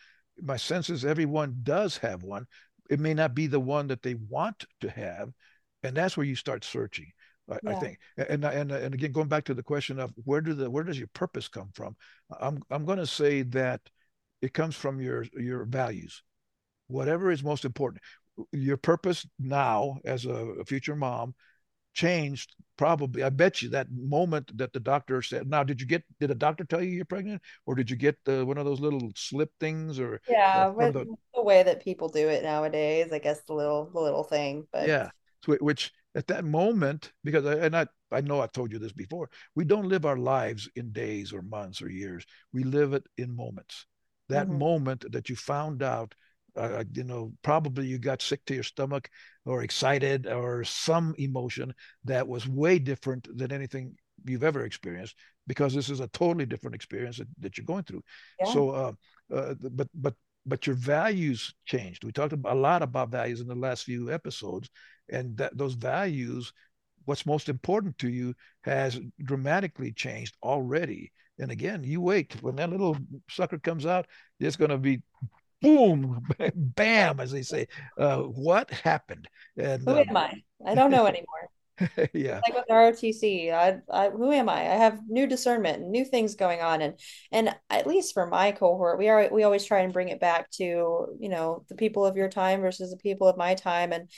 My 0.41 0.57
sense 0.57 0.89
is 0.89 1.05
everyone 1.05 1.57
does 1.63 1.97
have 1.97 2.23
one. 2.23 2.45
It 2.89 2.99
may 2.99 3.13
not 3.13 3.33
be 3.33 3.47
the 3.47 3.59
one 3.59 3.87
that 3.87 4.01
they 4.01 4.15
want 4.15 4.65
to 4.81 4.89
have 4.89 5.31
and 5.83 5.95
that's 5.95 6.17
where 6.17 6.25
you 6.25 6.35
start 6.35 6.63
searching 6.63 7.11
I, 7.49 7.57
yeah. 7.63 7.71
I 7.71 7.75
think 7.75 7.99
and, 8.17 8.45
and 8.45 8.71
and 8.71 8.93
again 8.93 9.11
going 9.11 9.27
back 9.27 9.45
to 9.45 9.53
the 9.53 9.63
question 9.63 9.99
of 9.99 10.13
where 10.23 10.41
do 10.41 10.53
the 10.53 10.69
where 10.69 10.83
does 10.83 10.97
your 10.97 11.09
purpose 11.13 11.47
come 11.47 11.69
from? 11.73 11.95
I'm 12.39 12.61
i'm 12.69 12.85
going 12.85 12.99
to 12.99 13.07
say 13.07 13.43
that 13.43 13.81
it 14.41 14.53
comes 14.53 14.75
from 14.75 14.99
your 14.99 15.25
your 15.33 15.65
values. 15.65 16.23
Whatever 16.87 17.31
is 17.31 17.43
most 17.43 17.65
important. 17.65 18.01
Your 18.51 18.77
purpose 18.77 19.27
now 19.39 19.97
as 20.05 20.25
a, 20.25 20.63
future 20.65 20.95
mom 20.95 21.35
changed 21.93 22.55
probably 22.77 23.21
i 23.21 23.27
bet 23.27 23.61
you 23.61 23.67
that 23.67 23.85
moment 23.91 24.49
that 24.57 24.71
the 24.71 24.79
doctor 24.79 25.21
said 25.21 25.45
now 25.45 25.61
did 25.61 25.81
you 25.81 25.85
get 25.85 26.01
did 26.21 26.31
a 26.31 26.35
doctor 26.35 26.63
tell 26.63 26.81
you 26.81 26.89
you're 26.89 27.03
pregnant? 27.03 27.41
Or 27.65 27.75
did 27.75 27.89
you 27.89 27.97
get 27.97 28.17
the, 28.23 28.45
one 28.45 28.57
of 28.57 28.63
those 28.63 28.79
little 28.79 29.11
slip 29.17 29.51
things 29.59 29.99
or 29.99 30.21
yeah 30.29 30.71
uh, 30.73 30.91
the, 30.91 31.05
the, 31.35 31.43
way 31.43 31.63
that 31.63 31.83
people 31.83 32.07
do 32.07 32.29
it 32.29 32.43
nowadays 32.43 33.11
i 33.11 33.19
guess 33.19 33.41
the 33.41 33.53
little 33.53 33.89
the 33.93 33.99
little 33.99 34.23
thing 34.23 34.65
but 34.71 34.87
yeah 34.87 35.09
so, 35.43 35.55
which 35.55 35.91
at 36.15 36.27
that 36.27 36.45
moment 36.45 37.11
because 37.25 37.45
I, 37.45 37.55
and 37.55 37.75
I, 37.75 37.87
I 38.09 38.21
know 38.21 38.39
i've 38.39 38.53
told 38.53 38.71
you 38.71 38.79
this 38.79 38.93
before 38.93 39.29
we 39.55 39.65
don't 39.65 39.89
live 39.89 40.05
our 40.05 40.17
lives 40.17 40.69
in 40.75 40.91
days 40.91 41.33
or 41.33 41.41
months 41.41 41.81
or 41.81 41.89
years. 41.89 42.25
We 42.53 42.63
live 42.63 42.93
it 42.93 43.05
in 43.17 43.35
moments. 43.35 43.85
That 44.29 44.47
mm-hmm. 44.47 44.59
moment 44.59 45.11
that 45.11 45.29
you 45.29 45.35
found 45.35 45.83
out 45.83 46.15
uh, 46.55 46.83
you 46.93 47.03
know, 47.03 47.33
probably 47.43 47.85
you 47.87 47.97
got 47.97 48.21
sick 48.21 48.43
to 48.45 48.53
your 48.53 48.63
stomach 48.63 49.09
or 49.45 49.63
excited 49.63 50.27
or 50.27 50.63
some 50.63 51.15
emotion 51.17 51.73
that 52.03 52.27
was 52.27 52.47
way 52.47 52.79
different 52.79 53.27
than 53.37 53.51
anything 53.51 53.95
you've 54.25 54.43
ever 54.43 54.65
experienced 54.65 55.15
because 55.47 55.73
this 55.73 55.89
is 55.89 55.99
a 55.99 56.07
totally 56.09 56.45
different 56.45 56.75
experience 56.75 57.17
that, 57.17 57.27
that 57.39 57.57
you're 57.57 57.65
going 57.65 57.83
through. 57.83 58.03
Yeah. 58.39 58.53
So, 58.53 58.69
uh, 58.69 58.91
uh, 59.33 59.53
but, 59.71 59.87
but, 59.93 60.13
but 60.45 60.67
your 60.67 60.75
values 60.75 61.53
changed. 61.65 62.03
We 62.03 62.11
talked 62.11 62.33
a 62.33 62.55
lot 62.55 62.81
about 62.81 63.11
values 63.11 63.41
in 63.41 63.47
the 63.47 63.55
last 63.55 63.83
few 63.83 64.11
episodes, 64.11 64.69
and 65.09 65.37
that 65.37 65.57
those 65.57 65.73
values, 65.73 66.51
what's 67.05 67.25
most 67.25 67.47
important 67.49 67.97
to 67.99 68.09
you, 68.09 68.33
has 68.61 68.99
dramatically 69.23 69.91
changed 69.91 70.35
already. 70.43 71.11
And 71.39 71.51
again, 71.51 71.83
you 71.83 72.01
wait 72.01 72.35
when 72.41 72.55
that 72.57 72.69
little 72.69 72.97
sucker 73.29 73.57
comes 73.57 73.85
out, 73.85 74.05
it's 74.39 74.55
going 74.55 74.71
to 74.71 74.77
be 74.77 75.01
boom, 75.61 76.21
bam, 76.55 77.19
as 77.19 77.31
they 77.31 77.43
say. 77.43 77.67
Uh, 77.97 78.19
what 78.19 78.69
happened? 78.71 79.27
And, 79.57 79.83
Who 79.83 79.91
um, 79.91 80.09
am 80.09 80.17
I? 80.17 80.41
I 80.65 80.75
don't 80.75 80.91
know 80.91 81.05
anymore. 81.05 81.49
yeah. 82.13 82.41
Like 82.47 82.55
with 82.55 82.67
ROTC, 82.69 83.51
I, 83.53 83.79
I, 83.91 84.09
who 84.09 84.31
am 84.31 84.49
I? 84.49 84.59
I 84.59 84.75
have 84.75 84.99
new 85.07 85.27
discernment 85.27 85.81
and 85.81 85.91
new 85.91 86.05
things 86.05 86.35
going 86.35 86.61
on, 86.61 86.81
and 86.81 86.99
and 87.31 87.55
at 87.69 87.87
least 87.87 88.13
for 88.13 88.27
my 88.27 88.51
cohort, 88.51 88.99
we 88.99 89.09
are 89.09 89.29
we 89.31 89.43
always 89.43 89.65
try 89.65 89.79
and 89.79 89.93
bring 89.93 90.09
it 90.09 90.19
back 90.19 90.49
to 90.51 90.63
you 90.63 91.29
know 91.29 91.65
the 91.69 91.75
people 91.75 92.05
of 92.05 92.17
your 92.17 92.29
time 92.29 92.61
versus 92.61 92.91
the 92.91 92.97
people 92.97 93.27
of 93.27 93.37
my 93.37 93.55
time, 93.55 93.93
and 93.93 94.09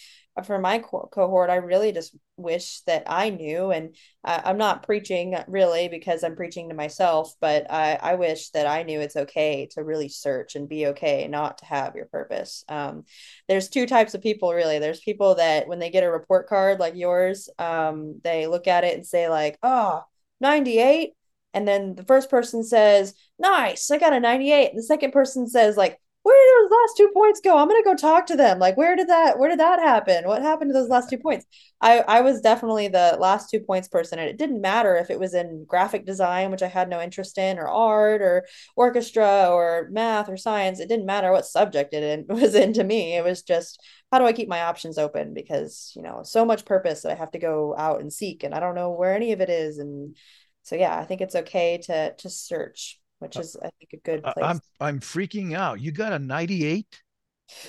for 0.43 0.57
my 0.57 0.79
co- 0.79 1.09
cohort, 1.11 1.49
I 1.49 1.55
really 1.55 1.91
just 1.91 2.15
wish 2.37 2.81
that 2.87 3.03
I 3.05 3.29
knew. 3.29 3.71
And 3.71 3.95
I'm 4.23 4.57
not 4.57 4.83
preaching 4.83 5.35
really 5.47 5.89
because 5.89 6.23
I'm 6.23 6.35
preaching 6.35 6.69
to 6.69 6.75
myself, 6.75 7.35
but 7.39 7.69
I, 7.71 7.99
I 8.01 8.15
wish 8.15 8.49
that 8.51 8.65
I 8.65 8.83
knew 8.83 8.99
it's 8.99 9.15
okay 9.15 9.67
to 9.71 9.83
really 9.83 10.09
search 10.09 10.55
and 10.55 10.67
be 10.67 10.87
okay 10.87 11.27
not 11.27 11.59
to 11.59 11.65
have 11.65 11.95
your 11.95 12.05
purpose. 12.05 12.63
Um, 12.67 13.03
there's 13.47 13.69
two 13.69 13.85
types 13.85 14.15
of 14.15 14.21
people 14.21 14.53
really. 14.53 14.79
There's 14.79 15.01
people 15.01 15.35
that 15.35 15.67
when 15.67 15.79
they 15.79 15.91
get 15.91 16.03
a 16.03 16.11
report 16.11 16.47
card 16.47 16.79
like 16.79 16.95
yours, 16.95 17.49
um, 17.59 18.19
they 18.23 18.47
look 18.47 18.67
at 18.67 18.83
it 18.83 18.95
and 18.95 19.05
say, 19.05 19.29
like, 19.29 19.59
oh, 19.61 20.03
98. 20.41 21.11
And 21.53 21.67
then 21.67 21.93
the 21.95 22.03
first 22.03 22.31
person 22.31 22.63
says, 22.63 23.13
nice, 23.37 23.91
I 23.91 23.99
got 23.99 24.13
a 24.13 24.19
98. 24.19 24.69
And 24.69 24.79
the 24.79 24.83
second 24.83 25.11
person 25.11 25.47
says, 25.47 25.77
like, 25.77 25.99
where 26.23 26.63
did 26.63 26.71
those 26.71 26.77
last 26.77 26.97
two 26.97 27.11
points 27.13 27.41
go? 27.41 27.57
I'm 27.57 27.67
gonna 27.67 27.83
go 27.83 27.95
talk 27.95 28.25
to 28.27 28.37
them. 28.37 28.57
Like, 28.57 28.77
where 28.77 28.95
did 28.95 29.09
that 29.09 29.37
where 29.37 29.49
did 29.49 29.59
that 29.59 29.79
happen? 29.79 30.25
What 30.25 30.41
happened 30.41 30.69
to 30.69 30.73
those 30.73 30.89
last 30.89 31.09
two 31.09 31.17
points? 31.17 31.45
I 31.81 31.99
I 31.99 32.21
was 32.21 32.39
definitely 32.39 32.87
the 32.87 33.17
last 33.19 33.49
two 33.49 33.59
points 33.59 33.89
person, 33.89 34.19
and 34.19 34.29
it 34.29 34.37
didn't 34.37 34.61
matter 34.61 34.95
if 34.95 35.09
it 35.09 35.19
was 35.19 35.33
in 35.33 35.65
graphic 35.67 36.05
design, 36.05 36.49
which 36.49 36.63
I 36.63 36.67
had 36.67 36.89
no 36.89 37.01
interest 37.01 37.37
in, 37.37 37.59
or 37.59 37.67
art, 37.67 38.21
or 38.21 38.45
orchestra, 38.77 39.49
or 39.49 39.89
math, 39.91 40.29
or 40.29 40.37
science. 40.37 40.79
It 40.79 40.87
didn't 40.87 41.05
matter 41.05 41.31
what 41.31 41.45
subject 41.45 41.93
it 41.93 42.25
was 42.29 42.55
in 42.55 42.71
to 42.73 42.83
me. 42.85 43.17
It 43.17 43.23
was 43.23 43.41
just 43.41 43.81
how 44.11 44.19
do 44.19 44.25
I 44.25 44.33
keep 44.33 44.47
my 44.47 44.61
options 44.63 44.97
open 44.97 45.33
because 45.33 45.91
you 45.95 46.03
know 46.03 46.21
so 46.23 46.45
much 46.45 46.65
purpose 46.65 47.01
that 47.01 47.11
I 47.11 47.15
have 47.15 47.31
to 47.31 47.39
go 47.39 47.75
out 47.77 47.99
and 47.99 48.11
seek, 48.13 48.43
and 48.43 48.53
I 48.53 48.61
don't 48.61 48.75
know 48.75 48.91
where 48.91 49.13
any 49.13 49.33
of 49.33 49.41
it 49.41 49.49
is, 49.49 49.77
and 49.77 50.15
so 50.63 50.75
yeah, 50.75 50.97
I 50.97 51.03
think 51.03 51.19
it's 51.19 51.35
okay 51.35 51.79
to 51.79 52.13
to 52.15 52.29
search 52.29 52.99
which 53.23 53.37
uh, 53.37 53.41
is 53.41 53.57
I 53.57 53.69
think 53.79 53.93
a 53.93 53.97
good 53.97 54.23
place. 54.23 54.35
I'm 54.43 54.59
I'm 54.79 54.99
freaking 54.99 55.55
out. 55.55 55.81
You 55.81 55.91
got 55.91 56.13
a 56.13 56.19
98? 56.19 57.01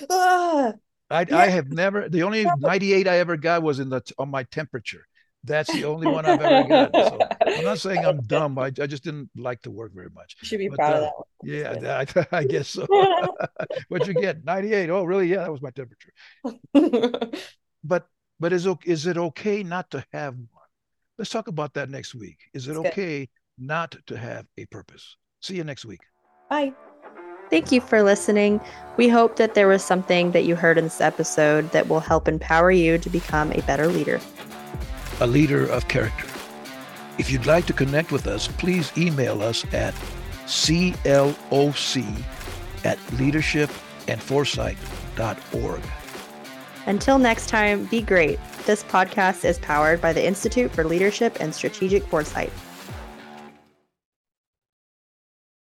Ah, 0.09 0.73
I 1.09 1.25
yeah. 1.27 1.37
I 1.37 1.47
have 1.47 1.71
never 1.71 2.09
the 2.09 2.23
only 2.23 2.45
98 2.59 3.07
I 3.07 3.17
ever 3.19 3.37
got 3.37 3.63
was 3.63 3.79
in 3.79 3.89
the 3.89 4.01
on 4.17 4.29
my 4.29 4.43
temperature. 4.43 5.05
That's 5.43 5.71
the 5.71 5.85
only 5.85 6.07
one 6.07 6.25
I've 6.25 6.41
ever 6.41 6.67
got. 6.67 6.91
So 6.93 7.19
I'm 7.45 7.63
not 7.63 7.79
saying 7.79 8.03
I'm 8.03 8.21
dumb. 8.27 8.57
I, 8.57 8.65
I 8.65 8.87
just 8.87 9.03
didn't 9.03 9.29
like 9.35 9.61
to 9.61 9.71
work 9.71 9.93
very 9.93 10.09
much. 10.09 10.35
You 10.41 10.47
should 10.47 10.57
be 10.57 10.69
but, 10.69 10.77
proud 10.79 10.93
uh, 10.93 10.95
of 10.95 11.01
that. 11.03 11.75
One. 11.75 11.83
Yeah, 11.83 12.25
I, 12.31 12.37
I, 12.39 12.43
guess 12.45 12.67
so. 12.67 12.87
What'd 13.89 14.07
you 14.07 14.15
get? 14.15 14.43
98. 14.43 14.89
Oh, 14.89 15.03
really? 15.03 15.27
Yeah, 15.27 15.43
that 15.43 15.51
was 15.51 15.61
my 15.61 15.69
temperature. 15.69 16.11
but 17.83 18.07
but 18.39 18.53
is 18.53 18.67
is 18.85 19.05
it 19.05 19.17
okay 19.17 19.61
not 19.61 19.91
to 19.91 20.03
have 20.11 20.33
one? 20.33 20.69
Let's 21.19 21.29
talk 21.29 21.47
about 21.47 21.75
that 21.75 21.91
next 21.91 22.15
week. 22.15 22.39
Is 22.55 22.67
it 22.67 22.73
That's 22.73 22.87
okay 22.87 23.19
good. 23.19 23.29
not 23.59 23.95
to 24.07 24.17
have 24.17 24.47
a 24.57 24.65
purpose? 24.65 25.15
See 25.45 25.55
you 25.57 25.63
next 25.63 25.85
week. 25.85 26.01
Bye. 26.49 26.73
Thank 27.51 27.71
you 27.71 27.79
for 27.79 28.01
listening. 28.01 28.59
We 28.97 29.09
hope 29.09 29.35
that 29.35 29.53
there 29.53 29.67
was 29.67 29.83
something 29.83 30.31
that 30.31 30.43
you 30.43 30.55
heard 30.55 30.79
in 30.79 30.85
this 30.85 30.99
episode 30.99 31.71
that 31.71 31.87
will 31.87 31.99
help 31.99 32.27
empower 32.27 32.71
you 32.71 32.97
to 32.97 33.09
become 33.11 33.51
a 33.51 33.61
better 33.61 33.85
leader. 33.85 34.19
A 35.21 35.27
leader 35.27 35.67
of 35.67 35.87
character. 35.87 36.25
If 37.19 37.29
you'd 37.29 37.45
like 37.45 37.67
to 37.67 37.73
connect 37.73 38.11
with 38.11 38.25
us, 38.25 38.47
please 38.47 38.91
email 38.97 39.43
us 39.43 39.63
at 39.71 39.93
cloc 40.47 40.95
at 42.83 42.97
leadershipandforesight.org. 42.97 45.81
Until 46.87 47.17
next 47.19 47.49
time, 47.49 47.85
be 47.85 48.01
great. 48.01 48.39
This 48.65 48.83
podcast 48.83 49.45
is 49.45 49.59
powered 49.59 50.01
by 50.01 50.11
the 50.11 50.25
Institute 50.25 50.71
for 50.71 50.83
Leadership 50.83 51.37
and 51.39 51.53
Strategic 51.53 52.03
Foresight. 52.07 52.51